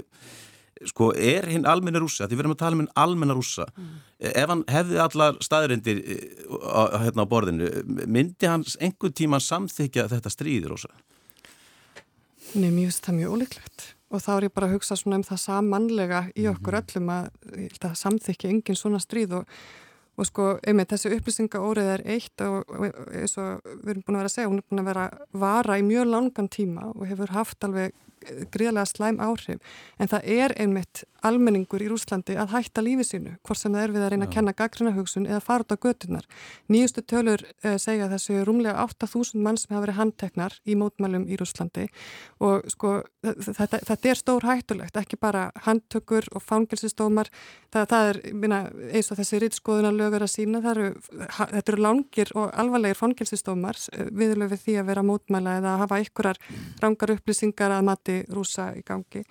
[0.88, 3.90] sko er hinn almenna rússa, því við erum að tala um hinn almenna rússa mm.
[4.30, 7.72] ef hann hefði allar staðrindir uh, hérna á borðinu
[8.06, 10.94] myndi hans einhver tíma samþykja þetta stríður rússa?
[12.56, 15.26] Nei, mjög, það er mjög óleiklegt og þá er ég bara að hugsa svona um
[15.28, 16.86] það samanlega í okkur mhm.
[16.86, 17.28] öllum að,
[17.84, 19.58] að samþykja engin svona stríð og,
[20.18, 24.32] og sko, einmitt, þessi upplýsingaórið er eitt og eins og við erum búin að vera
[24.32, 25.08] að segja, hún er búin að vera
[25.46, 27.96] vara í mjög langan tíma og hefur haft alveg
[28.52, 29.62] gríðlega slæm áhrif.
[30.00, 33.94] En það er einmitt almenningur í Rúslandi að hætta lífi sínu hvort sem það er
[33.96, 36.28] við að reyna að kenna gaggrina hugsun eða fara út á götunar.
[36.72, 41.40] Nýjustu tölur uh, segja þessu rúmlega 8.000 mann sem hafa verið handteknar í mótmælum í
[41.40, 41.88] Rúslandi
[42.44, 47.32] og sko þetta, þetta er stór hættulegt, ekki bara handtökur og fangilsistómar
[47.74, 48.62] það, það er minna,
[48.92, 49.42] eins og þessi
[50.08, 50.88] rittskoðuna lögur að sína, eru,
[51.38, 55.84] þetta eru langir og alvarlegir fangilsistómar eh, viðlöf við því að vera mótmæla eða að
[55.84, 56.40] hafa ykkurar
[56.82, 59.24] rangar upplýsingar að mati rúsa í gangi.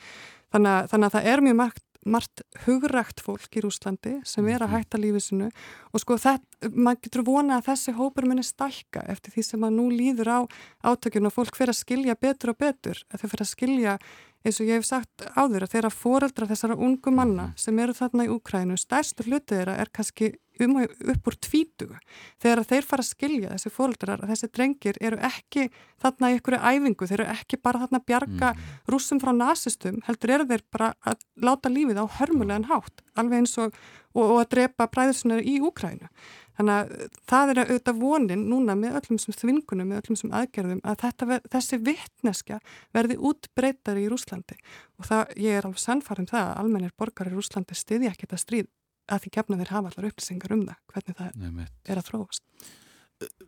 [0.52, 4.62] Þannig að, þannig að það er mjög margt, margt hugrækt fólk í Rúslandi sem er
[4.62, 4.76] að mhm.
[4.76, 5.48] hætta lífið sinu
[5.90, 9.76] og sko þetta, maður getur vona að þessi hópur minni stælka eftir því sem maður
[9.80, 10.40] nú líður á
[10.86, 13.98] átökjun og fólk fyrir að skilja betur og betur, að þau fyrir að skilja
[14.46, 17.58] eins og ég hef sagt áður að þeirra foreldra þessara ungu manna mhm.
[17.58, 21.98] sem eru þarna í Úkrænu, stærstu hlutið þeirra er kannski um og upp úr tvítugu.
[22.42, 25.68] Þegar þeir fara að skilja þessi foreldrar að þessi drengir eru ekki
[26.02, 28.64] þarna í einhverju æfingu, þeir eru ekki bara þarna að bjarga mm.
[28.92, 33.56] rúsum frá nazistum heldur eru þeir bara að láta lífið á hörmulegan hátt, alveg eins
[33.62, 33.76] og
[34.16, 36.10] og, og að drepa bræðursunar í Úkrænu
[36.56, 40.78] Þannig að það er auðvitað vonin núna með öllum sem þvingunum, með öllum sem aðgerðum
[40.88, 42.60] að þetta, þessi vittneskja
[42.96, 44.56] verði útbreytari í Rúslandi
[44.96, 48.24] og það, ég er alveg sannfarið um það að almennir borgar í Rúslandi stiðja ekki
[48.24, 48.70] þetta stríð
[49.06, 52.42] að því gefna þeir hafa allar upplýsingar um það, hvernig það Nei, er að þróast.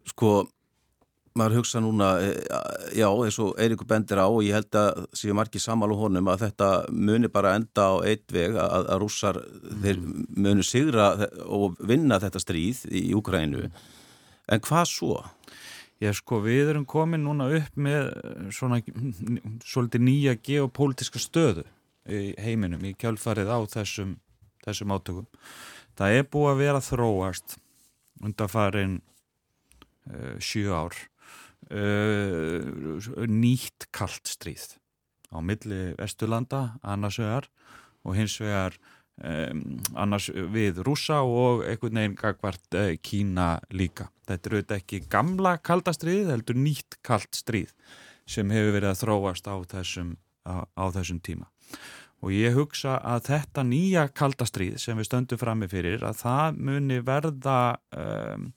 [0.09, 0.33] Sko,
[1.39, 5.37] maður hugsa núna, eh, já, eins og Eirikur bendir á og ég held að séu
[5.37, 9.41] margir samal og honum að þetta muni bara enda á eitt veg að, að rússar
[9.43, 9.81] mm.
[9.85, 10.03] þeir
[10.37, 11.09] muni sigra
[11.47, 13.69] og vinna þetta stríð í Úkrænu.
[14.49, 15.19] En hvað svo?
[15.99, 18.13] Já, sko, við erum komin núna upp með
[18.55, 18.79] svona
[19.67, 21.67] svolítið nýja geopolítiska stöðu
[22.09, 24.15] í heiminum í kjálfarið á þessum,
[24.67, 25.29] þessum átökum.
[25.99, 27.57] Það er búið að vera þróast
[28.25, 28.99] undan farin
[30.11, 30.97] uh, sjö ár
[31.71, 34.77] uh, nýtt kallt stríð
[35.29, 37.49] á milli Vesturlanda annars vegar
[38.07, 38.79] og hins vegar
[39.21, 39.63] um,
[39.99, 44.09] annars við rúsa og einhvern veginn gagvart uh, Kína líka.
[44.29, 47.75] Þetta eru auðvitað ekki gamla kaldastrið, heldur nýtt kallt stríð
[48.29, 51.49] sem hefur verið að þróast á þessum, á, á þessum tíma.
[52.25, 56.99] Og ég hugsa að þetta nýja kaldastrið sem við stöndum frammi fyrir að það muni
[57.07, 57.61] verða
[57.95, 58.49] um,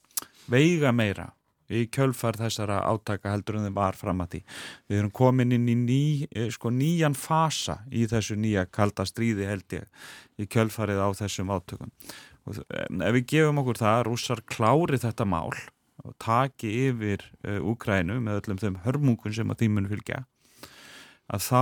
[0.49, 1.29] veiga meira
[1.71, 4.41] í kjölfar þessara átaka heldur en þeim var fram að því.
[4.89, 6.01] Við erum komin inn í ný,
[6.31, 9.85] eh, sko, nýjan fasa í þessu nýja kalda stríði held ég
[10.41, 11.93] í kjölfarið á þessum átökum.
[12.49, 15.53] Og ef við gefum okkur það að rússar klári þetta mál
[16.01, 20.23] og taki yfir uh, Úkrænu með öllum þeim hörmungun sem að tímun fylgja
[21.31, 21.61] að þá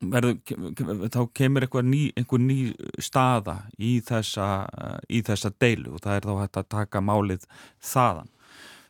[0.00, 0.38] verður,
[1.12, 2.58] þá kemur einhver ný, einhver ný
[3.02, 4.48] staða í þessa,
[5.08, 7.46] í þessa deilu og það er þá hægt að taka málið
[7.80, 8.32] þaðan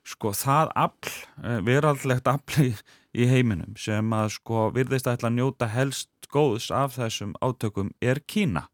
[0.07, 6.29] sko það afl, eh, veraldlegt afl í, heiminum sem að sko virðist að njóta helst
[6.31, 8.67] góðs af þessum átökum er Kína.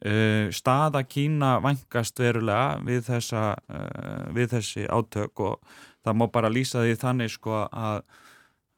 [0.00, 6.48] Uh, staða Kína vangast verulega við, þessa, uh, við þessi átök og það má bara
[6.48, 8.00] lýsa því þannig sko að,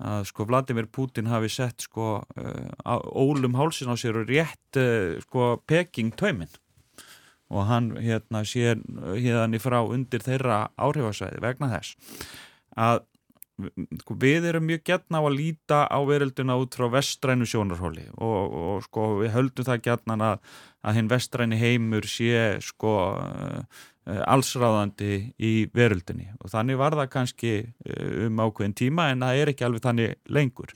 [0.03, 4.81] að sko Vladimir Putin hafi sett sko uh, ólum hálsin á sér og rétt
[5.27, 6.51] sko Peking tauminn.
[7.53, 11.97] Og hann hérna sé hérna frá undir þeirra áhrifasvæði vegna þess
[12.81, 13.03] að
[14.01, 18.57] sko, við erum mjög gætna á að líta á verölduna út frá vestrænu sjónarhóli og,
[18.73, 25.17] og sko við höldum það gætna að, að hinn vestræni heimur sé sko uh, allsráðandi
[25.39, 29.67] í veröldunni og þannig var það kannski uh, um ákveðin tíma en það er ekki
[29.69, 30.73] alveg þannig lengur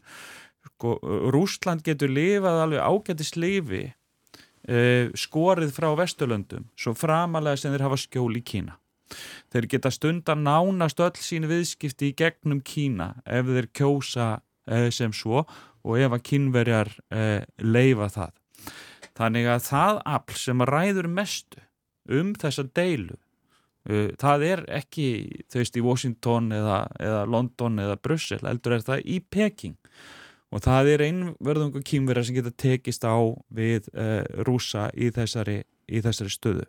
[0.76, 0.96] sko
[1.32, 3.84] Rúsland getur lifað alveg ágættis lifi
[4.68, 8.76] uh, skorið frá Vesturlöndum svo framalega sem þeir hafa skjól í Kína.
[9.54, 15.14] Þeir geta stundar nánast öll sín viðskipti í gegnum Kína ef þeir kjósa uh, sem
[15.14, 15.44] svo
[15.86, 18.34] og ef að kínverjar uh, leifa það.
[19.16, 21.62] Þannig að það afl sem ræður mestu
[22.12, 23.16] um þessa deilu.
[24.18, 25.08] Það er ekki
[25.46, 29.76] þau veist í Washington eða, eða London eða Brussel, eldur er það í Peking.
[30.54, 33.14] Og það er einverðungu kýmverðar sem geta tekist á
[33.54, 36.66] við uh, rúsa í þessari, í þessari stöðu.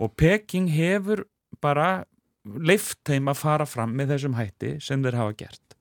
[0.00, 1.26] Og Peking hefur
[1.60, 2.06] bara
[2.44, 5.79] leift þeim að fara fram með þessum hætti sem þeir hafa gert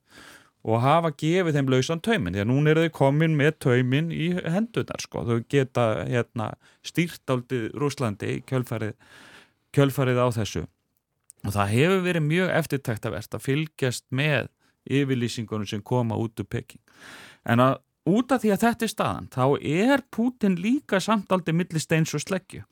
[0.70, 4.30] og hafa gefið þeim lausan taumin því að núna eru þau komin með taumin í
[4.38, 6.51] hendunar sko, þau geta hérna,
[6.86, 8.93] stýrt áldi Rúslandi kjölfarið,
[9.76, 10.65] kjölfarið á þessu
[11.47, 14.49] og það hefur verið mjög eftirtækt að verða að fylgjast með
[14.89, 16.82] yfirlýsingunum sem koma út úr Peking.
[17.47, 22.13] En að út af því að þetta er staðan, þá er Putin líka samtaldi millisteins
[22.17, 22.63] og sleggju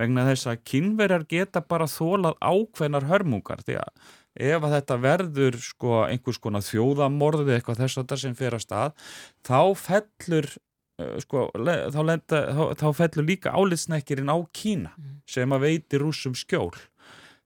[0.00, 5.58] vegna þess að kynverjar geta bara þólað ákveðnar hörmungar því að ef að þetta verður
[5.62, 8.94] sko einhvers konar þjóðamorði eitthvað þess að það sem fer að stað
[9.48, 10.48] þá fellur
[11.02, 15.20] uh, sko, þá, lenda, þá, þá fellur líka álitsnekkirinn á Kína mm.
[15.28, 16.72] sem að veiti rúsum skjól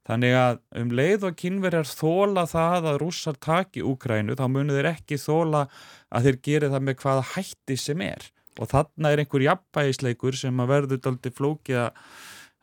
[0.06, 4.88] Þannig að um leið og kynverjar þóla það að rússar taki Úkrænu þá munir þeir
[4.92, 5.64] ekki þóla
[6.14, 10.62] að þeir gera það með hvaða hætti sem er og þarna er einhver jafnbæðisleikur sem
[10.62, 11.98] að verður aldrei flókið að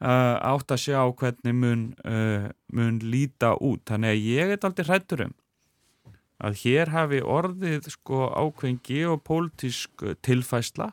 [0.04, 3.86] uh, átt að sjá hvernig mun, uh, mun líta út.
[3.90, 5.40] Þannig að ég er aldrei hrættur um
[6.44, 10.90] að hér hafi orðið sko ákveðin geopolítisk tilfæsla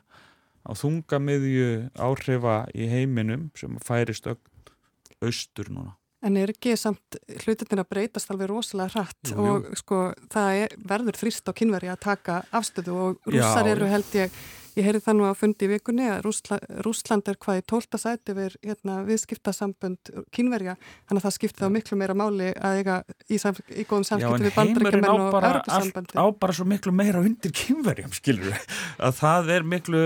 [0.61, 5.97] á þungamiðju áhrifa í heiminum sem færist austur núna.
[6.21, 9.53] En er ekki samt hlutin að breytast alveg rosalega hratt jú, jú.
[9.55, 14.17] og sko það er, verður þrýst á kynveri að taka afstöðu og rússar eru held
[14.19, 14.35] ég
[14.77, 17.99] Ég heyrði það nú að fundi í vikunni að Rúsla, Rúsland er hvað í tólta
[17.99, 20.77] sæti við hérna, viðskiptasambönd kínverja,
[21.09, 22.97] þannig að það skipti þá miklu meira máli að eiga
[23.27, 26.15] í, samf í góðum samskipti við bandrækjumenn og örgisamböndi.
[26.15, 28.67] Já, en heimurinn á bara svo miklu meira undir kínverjum, skilur við,
[29.07, 30.03] að það er miklu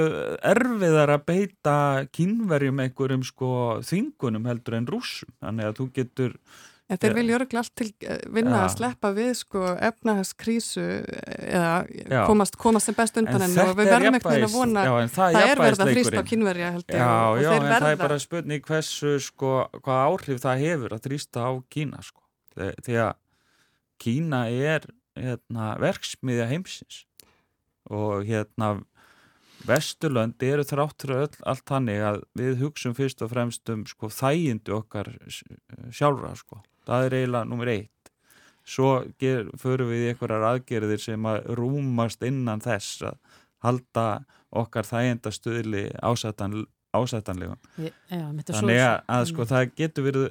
[0.55, 1.76] erfiðar að beita
[2.16, 3.51] kínverjum einhverjum sko
[3.86, 6.39] þingunum heldur en rúsum, þannig að þú getur
[6.86, 12.59] En þeir vilja örgla allt til eh, vinna að sleppa við sko efnahagskrísu eða komast,
[12.61, 15.61] komast sem best undan henni og við verðum ekkert að vona já, það, það er
[15.63, 17.71] verið að þrýsta á kynverja held ég já, já, þeir verða.
[17.79, 22.03] En það er bara spurning hversu sko hvað áhrif það hefur að þrýsta á Kína
[22.05, 22.21] sko.
[22.53, 23.11] Því að
[24.05, 27.01] Kína er hérna, verksmiðja heimsins.
[27.89, 28.75] Og hérna
[29.65, 35.09] Vesturlönd eru þráttur allt hannig að við hugsun fyrst og fremst um sko þægindu okkar
[35.89, 37.91] sjálfra sko það er eiginlega nummer eitt.
[38.65, 43.19] Svo ger, förum við í einhverjar aðgerðir sem að rúmast innan þess að
[43.65, 44.07] halda
[44.55, 46.63] okkar þæginda stöðli ásættan,
[46.95, 47.59] ásættanlegum.
[48.09, 50.29] Þannig að, að sko það getur verið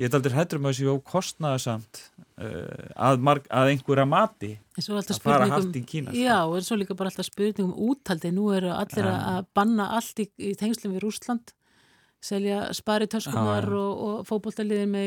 [0.00, 2.00] ég er aldrei hættur um að þessi kostnaðasamt
[2.40, 6.22] uh, að, að einhverja mati að fara haft í Kína sko.
[6.22, 9.16] Já, og en svo líka bara alltaf spurningum úttaldi nú eru allir ja.
[9.34, 11.52] að banna allt í, í tengslum við Rúsland
[12.20, 15.06] selja sparitöskunar ah, og, og fókbóltaliðin með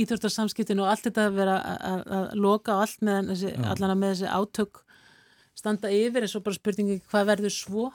[0.00, 4.80] íþjóftarsamskiptinu og allt þetta að vera að loka allt með þessi, allan með þessi átök
[5.54, 7.90] standa yfir en svo bara spurningi hvað verður svo?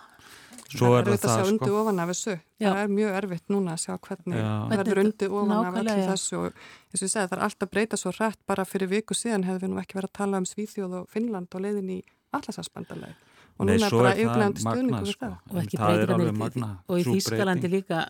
[0.69, 1.29] Svo er það það sko.
[1.29, 2.35] Það er sjá undir ofan af þessu.
[2.61, 2.67] Já.
[2.67, 6.37] Það er mjög erfitt núna að sjá hvernig það verður undir ofan af allir þessu
[6.39, 9.47] og eins og ég segi það er alltaf breyta svo rætt bara fyrir viku síðan
[9.49, 11.99] hefur við nú ekki verið að tala um Svíþjóð og Finnland og leiðin í
[12.37, 13.28] allarsafsbandarlega
[13.59, 15.31] og Nei, núna er bara yfirlegandi stuðningu við það.
[15.49, 18.03] Og ekki breytingarnir og í Þýskalandi líka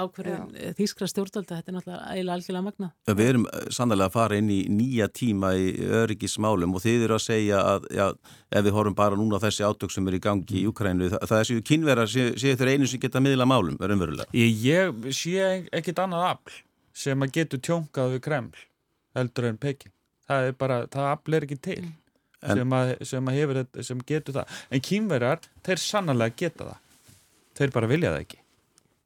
[0.00, 2.88] ákverðin Þýskra stjórnvalda þetta er náttúrulega eiginlega algjörlega magna
[3.20, 5.68] Við erum eh, sannlega að fara inn í nýja tíma í
[6.00, 8.06] öryggismálum og þið eru að segja að já,
[8.50, 11.28] ef við horfum bara núna á þessi átök sem er í gangi í Ukrænu það,
[11.30, 16.02] það séu kynverðar séu þurr einu sem geta miðla málum, verðum verulega Ég sé ekkit
[16.02, 16.58] annað afl
[16.90, 18.66] sem að getur tjóngað við Kreml
[19.14, 19.94] heldur en Peking.
[20.30, 21.80] Það er bara, það afl er ekki til.
[21.86, 21.99] Mm
[22.40, 24.60] sem, að, sem, að hefur, sem getur það.
[24.70, 27.18] En kýmverjar, þeir sannarlega geta það.
[27.60, 28.40] Þeir bara vilja það ekki.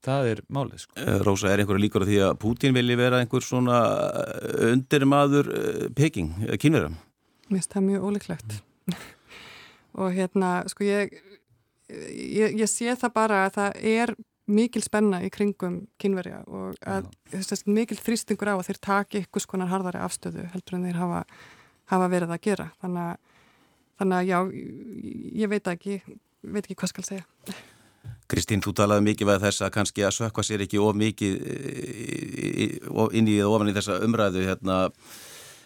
[0.05, 0.99] Það er málið sko.
[1.01, 3.79] Eh, Rósa, er einhverju líkur á því að Pútín vilji vera einhver svona
[4.21, 6.93] eh, undirmaður eh, peking, kýmverjar?
[7.49, 8.59] Mér finnst það mjög óleiklegt
[10.01, 11.17] og hérna, sko ég,
[11.89, 14.15] ég ég sé það bara að það er
[14.51, 19.23] mikil spenna í kringum kynverja og að þess að mikil þrýstingur á að þeir taki
[19.25, 21.23] ykkur skonar harðari afstöðu heldur en þeir hafa
[21.93, 22.69] hafa verið að gera.
[22.83, 23.17] Þannig að,
[24.01, 24.39] þannig að já,
[25.45, 25.99] ég veit ekki
[26.45, 27.25] veit ekki hvað skal segja.
[28.29, 31.39] Kristín, þú talaði mikið með þess að kannski að sökva sér ekki of mikið
[33.17, 34.77] inn í ofan í þessa umræðu hérna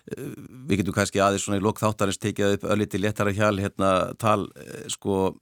[0.09, 4.47] við getum kannski aðeins svona í lokþáttarins tekið upp ölliti léttara hjál hérna tal
[4.91, 5.37] sko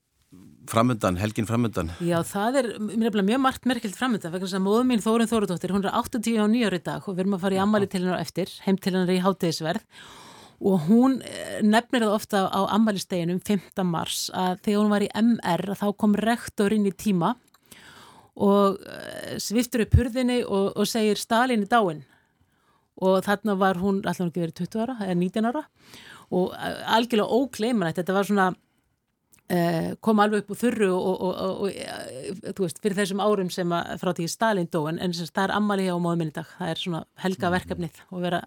[0.67, 5.03] framöndan, helgin framöndan Já, það er mjög margt merkilt framöndan vegna þess að móðum mín
[5.05, 7.61] Þórun Þóruðdóttir hún er 80 á nýjar í dag og við erum að fara í
[7.63, 9.85] ammali til hennar eftir, heim til hennar í háttegisverð
[10.57, 13.83] og hún eh, nefnir það ofta á ammalisteginum 5.
[13.85, 17.35] mars að þegar hún var í MR þá kom rektor inn í tíma
[18.41, 22.03] og eh, sviftur upp hurðinni og, og segir Stalin í dáin.
[22.97, 25.63] Og þarna var hún alltaf ekki verið 20 ára eða 19 ára.
[26.33, 28.53] Og eh, algjörlega ókleimanætt, þetta var svona
[30.03, 34.25] kom alveg upp úr þurru og, og, og veist, fyrir þessum árum sem frá því
[34.27, 38.25] Stalin dóin en það er ammali hjá móðminni dag, það er svona helga verkefnið og
[38.25, 38.41] vera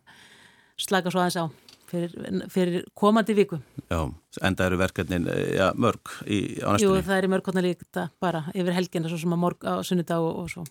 [0.76, 2.14] slaka svo aðeins á fyrir,
[2.52, 3.60] fyrir komandi viku.
[3.90, 4.00] Já,
[4.46, 6.86] enda eru verkefnin eh, ja, mörg í, á næstunni.
[6.86, 10.24] Jú, það er í mörgkonna líkta bara yfir helgina svo sem að morg á sunnudag
[10.24, 10.66] og, og svo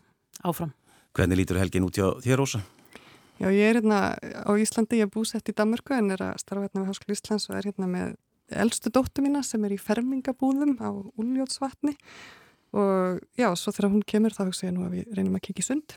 [0.48, 0.74] áfram.
[1.18, 2.64] Hvernig lítur helgin út hjá þér, Ósa?
[3.40, 6.68] Já, ég er hérna á Íslandi, ég er búsett í Danmörku en er að starfa
[6.68, 8.18] hérna við Háskóli Íslands og er hérna með
[8.50, 11.96] eldstu dóttu mína sem er í fermingabúðum á Úljótsvatni
[12.76, 15.70] og já, svo þegar hún kemur þá hugsa ég nú að við reynum að kikið
[15.70, 15.96] sund.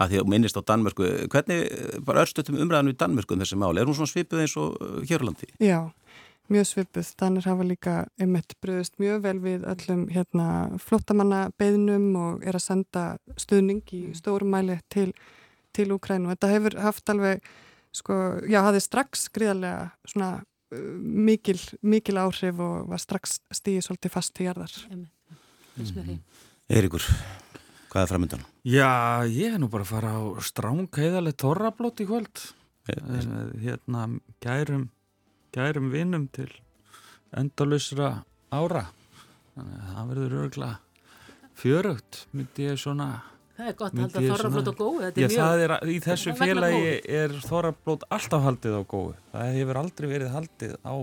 [0.00, 3.80] Að því að minnist á Danmörku, hvernig bara örstutum umræðinu í Danmörku um þessi máli?
[3.80, 4.76] Er hún svona svipuð eins og
[5.08, 5.48] Hjörlandi?
[5.62, 5.92] Já,
[6.52, 7.10] mjög svipuð.
[7.20, 10.46] Danir hafa líka einmitt bröðist mjög vel við öllum hérna,
[10.82, 13.04] flottamanna beðnum og er að senda
[13.40, 15.10] stuðning í stórum mæli til,
[15.76, 16.32] til Úkrænu.
[16.32, 17.44] Þetta hefur haft alveg,
[17.94, 18.18] sko,
[18.50, 20.82] já, hafið strax gríðarlega svona uh,
[21.30, 24.76] mikil, mikil áhrif og var strax stíðið svolítið fast til jarðar.
[26.72, 27.04] Eirikur,
[27.92, 28.44] hvað er framöndan?
[28.64, 28.90] Já,
[29.28, 32.44] ég er nú bara að fara á stráng heiðalegt torrablót í kvöld.
[32.88, 34.06] Hérna,
[34.42, 34.86] gærum,
[35.54, 36.48] gærum vinnum til
[37.36, 38.22] endalusra
[38.52, 38.88] ára.
[39.52, 40.78] Þannig að það verður örgulega
[41.62, 43.10] fjörugt, myndi ég svona...
[43.52, 45.36] Það er gott að halda þorrablót á góðu, er Já, mjög...
[45.36, 49.16] það er, í þessu félagi er þorrablót alltaf haldið á góðu.
[49.34, 50.94] Það hefur aldrei verið haldið á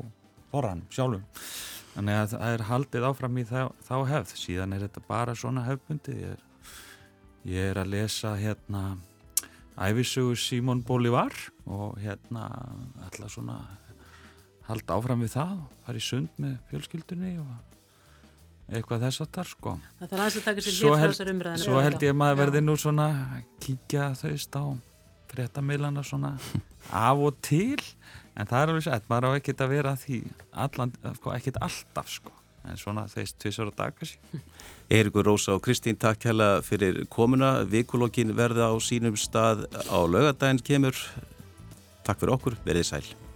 [0.49, 1.45] þorran sjálfum.
[1.93, 4.35] Þannig að það er haldið áfram í þá, þá hefð.
[4.41, 6.17] Síðan er þetta bara svona hefðbundi.
[6.23, 6.43] Ég er,
[7.47, 8.97] ég er að lesa hérna
[9.79, 11.33] æfisugur Simon Bolivar
[11.65, 12.49] og hérna
[13.05, 13.59] alltaf svona
[14.67, 17.53] halda áfram við það og fara í sund með fjölskyldunni og
[18.69, 19.75] eitthvað þess að þar sko.
[19.99, 21.63] Það þarf aðeins að taka sér hér frá þessar umræðinu.
[21.63, 23.07] Svo held ég að maður verði nú svona
[23.63, 24.65] kíkja þau á
[25.29, 26.33] fréttamilana svona
[27.09, 27.79] af og til
[28.35, 30.19] en það er alveg sett, maður á ekkert að vera því
[30.65, 34.41] allan, sko, ekkert alltaf sko en svona þeist tvisar á dag kannski
[34.99, 37.59] Eirikur Rósa og Kristín, takk hella fyrir komuna.
[37.69, 40.97] Vikulokkin verða á sínum stað á laugadaginn kemur.
[42.07, 43.28] Takk fyrir okkur, verið sæl.